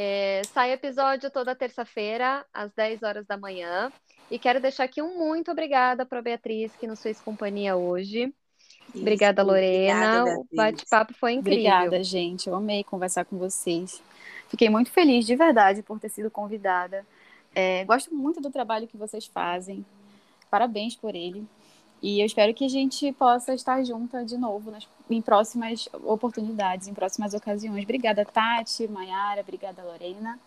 É, 0.00 0.42
sai 0.54 0.70
episódio 0.70 1.28
toda 1.28 1.56
terça-feira, 1.56 2.46
às 2.54 2.70
10 2.72 3.02
horas 3.02 3.26
da 3.26 3.36
manhã. 3.36 3.92
E 4.30 4.38
quero 4.38 4.60
deixar 4.60 4.84
aqui 4.84 5.02
um 5.02 5.18
muito 5.18 5.50
obrigada 5.50 6.06
para 6.06 6.20
a 6.20 6.22
Beatriz, 6.22 6.70
que 6.76 6.86
nos 6.86 7.02
fez 7.02 7.20
companhia 7.20 7.74
hoje. 7.74 8.32
Isso, 8.94 9.02
Obrigada, 9.02 9.42
Lorena. 9.42 10.20
Obrigada, 10.20 10.40
o 10.40 10.56
bate-papo 10.56 11.14
foi 11.14 11.32
incrível. 11.32 11.72
Obrigada, 11.72 12.04
gente. 12.04 12.46
Eu 12.46 12.54
amei 12.54 12.84
conversar 12.84 13.24
com 13.24 13.36
vocês. 13.38 14.00
Fiquei 14.46 14.70
muito 14.70 14.88
feliz, 14.92 15.26
de 15.26 15.34
verdade, 15.34 15.82
por 15.82 15.98
ter 15.98 16.10
sido 16.10 16.30
convidada. 16.30 17.04
É, 17.52 17.84
gosto 17.84 18.14
muito 18.14 18.40
do 18.40 18.52
trabalho 18.52 18.86
que 18.86 18.96
vocês 18.96 19.26
fazem. 19.26 19.84
Parabéns 20.48 20.94
por 20.94 21.16
ele. 21.16 21.44
E 22.00 22.20
eu 22.20 22.26
espero 22.26 22.54
que 22.54 22.64
a 22.64 22.68
gente 22.68 23.12
possa 23.12 23.54
estar 23.54 23.82
junta 23.84 24.24
de 24.24 24.36
novo 24.36 24.70
nas, 24.70 24.86
em 25.10 25.20
próximas 25.20 25.88
oportunidades, 26.04 26.86
em 26.86 26.94
próximas 26.94 27.34
ocasiões. 27.34 27.82
Obrigada, 27.82 28.24
Tati, 28.24 28.86
Mayara, 28.86 29.40
obrigada, 29.40 29.82
Lorena. 29.82 30.38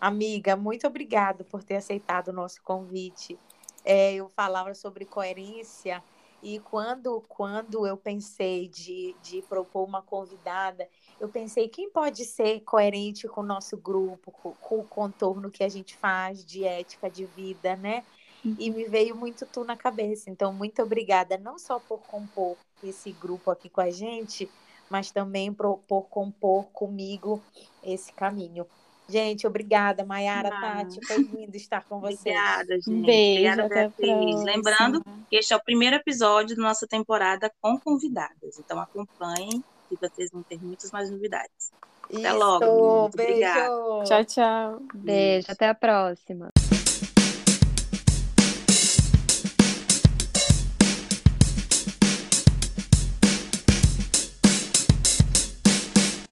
Amiga, 0.00 0.56
muito 0.56 0.86
obrigada 0.86 1.44
por 1.44 1.62
ter 1.62 1.76
aceitado 1.76 2.28
o 2.28 2.32
nosso 2.32 2.62
convite. 2.62 3.38
É, 3.84 4.14
eu 4.14 4.30
falava 4.30 4.74
sobre 4.74 5.04
coerência 5.04 6.02
e 6.42 6.58
quando, 6.60 7.22
quando 7.28 7.86
eu 7.86 7.96
pensei 7.96 8.68
de, 8.68 9.14
de 9.22 9.42
propor 9.42 9.86
uma 9.86 10.00
convidada, 10.00 10.88
eu 11.20 11.28
pensei 11.28 11.68
quem 11.68 11.90
pode 11.90 12.24
ser 12.24 12.60
coerente 12.60 13.28
com 13.28 13.42
o 13.42 13.46
nosso 13.46 13.76
grupo, 13.76 14.30
com, 14.30 14.52
com 14.52 14.78
o 14.78 14.84
contorno 14.84 15.50
que 15.50 15.62
a 15.62 15.68
gente 15.68 15.94
faz 15.96 16.42
de 16.42 16.64
ética 16.64 17.10
de 17.10 17.26
vida, 17.26 17.76
né? 17.76 18.02
E 18.44 18.70
me 18.70 18.84
veio 18.84 19.14
muito 19.14 19.46
tu 19.46 19.64
na 19.64 19.76
cabeça. 19.76 20.30
Então, 20.30 20.52
muito 20.52 20.82
obrigada, 20.82 21.36
não 21.36 21.58
só 21.58 21.78
por 21.78 21.98
compor 22.00 22.56
esse 22.82 23.12
grupo 23.12 23.50
aqui 23.50 23.68
com 23.68 23.80
a 23.80 23.90
gente, 23.90 24.48
mas 24.88 25.10
também 25.10 25.52
por, 25.52 25.78
por 25.86 26.02
compor 26.02 26.64
comigo 26.72 27.42
esse 27.82 28.12
caminho. 28.12 28.66
Gente, 29.10 29.44
obrigada, 29.44 30.04
Mayara, 30.04 30.48
ah. 30.48 30.60
Tati, 30.60 31.04
foi 31.04 31.18
lindo 31.18 31.56
estar 31.56 31.84
com 31.84 32.00
vocês. 32.00 32.20
Obrigada, 32.20 32.80
gente. 32.80 33.06
Beijo, 33.06 33.52
obrigada, 33.52 33.68
Beatriz. 33.68 34.42
Lembrando 34.44 35.04
que 35.28 35.36
este 35.36 35.52
é 35.52 35.56
o 35.56 35.62
primeiro 35.62 35.96
episódio 35.96 36.56
da 36.56 36.62
nossa 36.62 36.86
temporada 36.86 37.50
com 37.60 37.78
convidadas. 37.78 38.58
Então 38.58 38.78
acompanhem 38.78 39.64
e 39.90 39.96
vocês 39.96 40.30
vão 40.30 40.44
ter 40.44 40.62
muitas 40.62 40.92
mais 40.92 41.10
novidades. 41.10 41.72
Até 42.04 42.28
Isso, 42.28 42.38
logo. 42.38 43.08
Beijo. 43.16 43.32
Obrigada. 43.32 44.04
Tchau, 44.04 44.24
tchau. 44.24 44.82
Beijo, 44.94 45.46
até 45.50 45.68
a 45.68 45.74
próxima. 45.74 46.49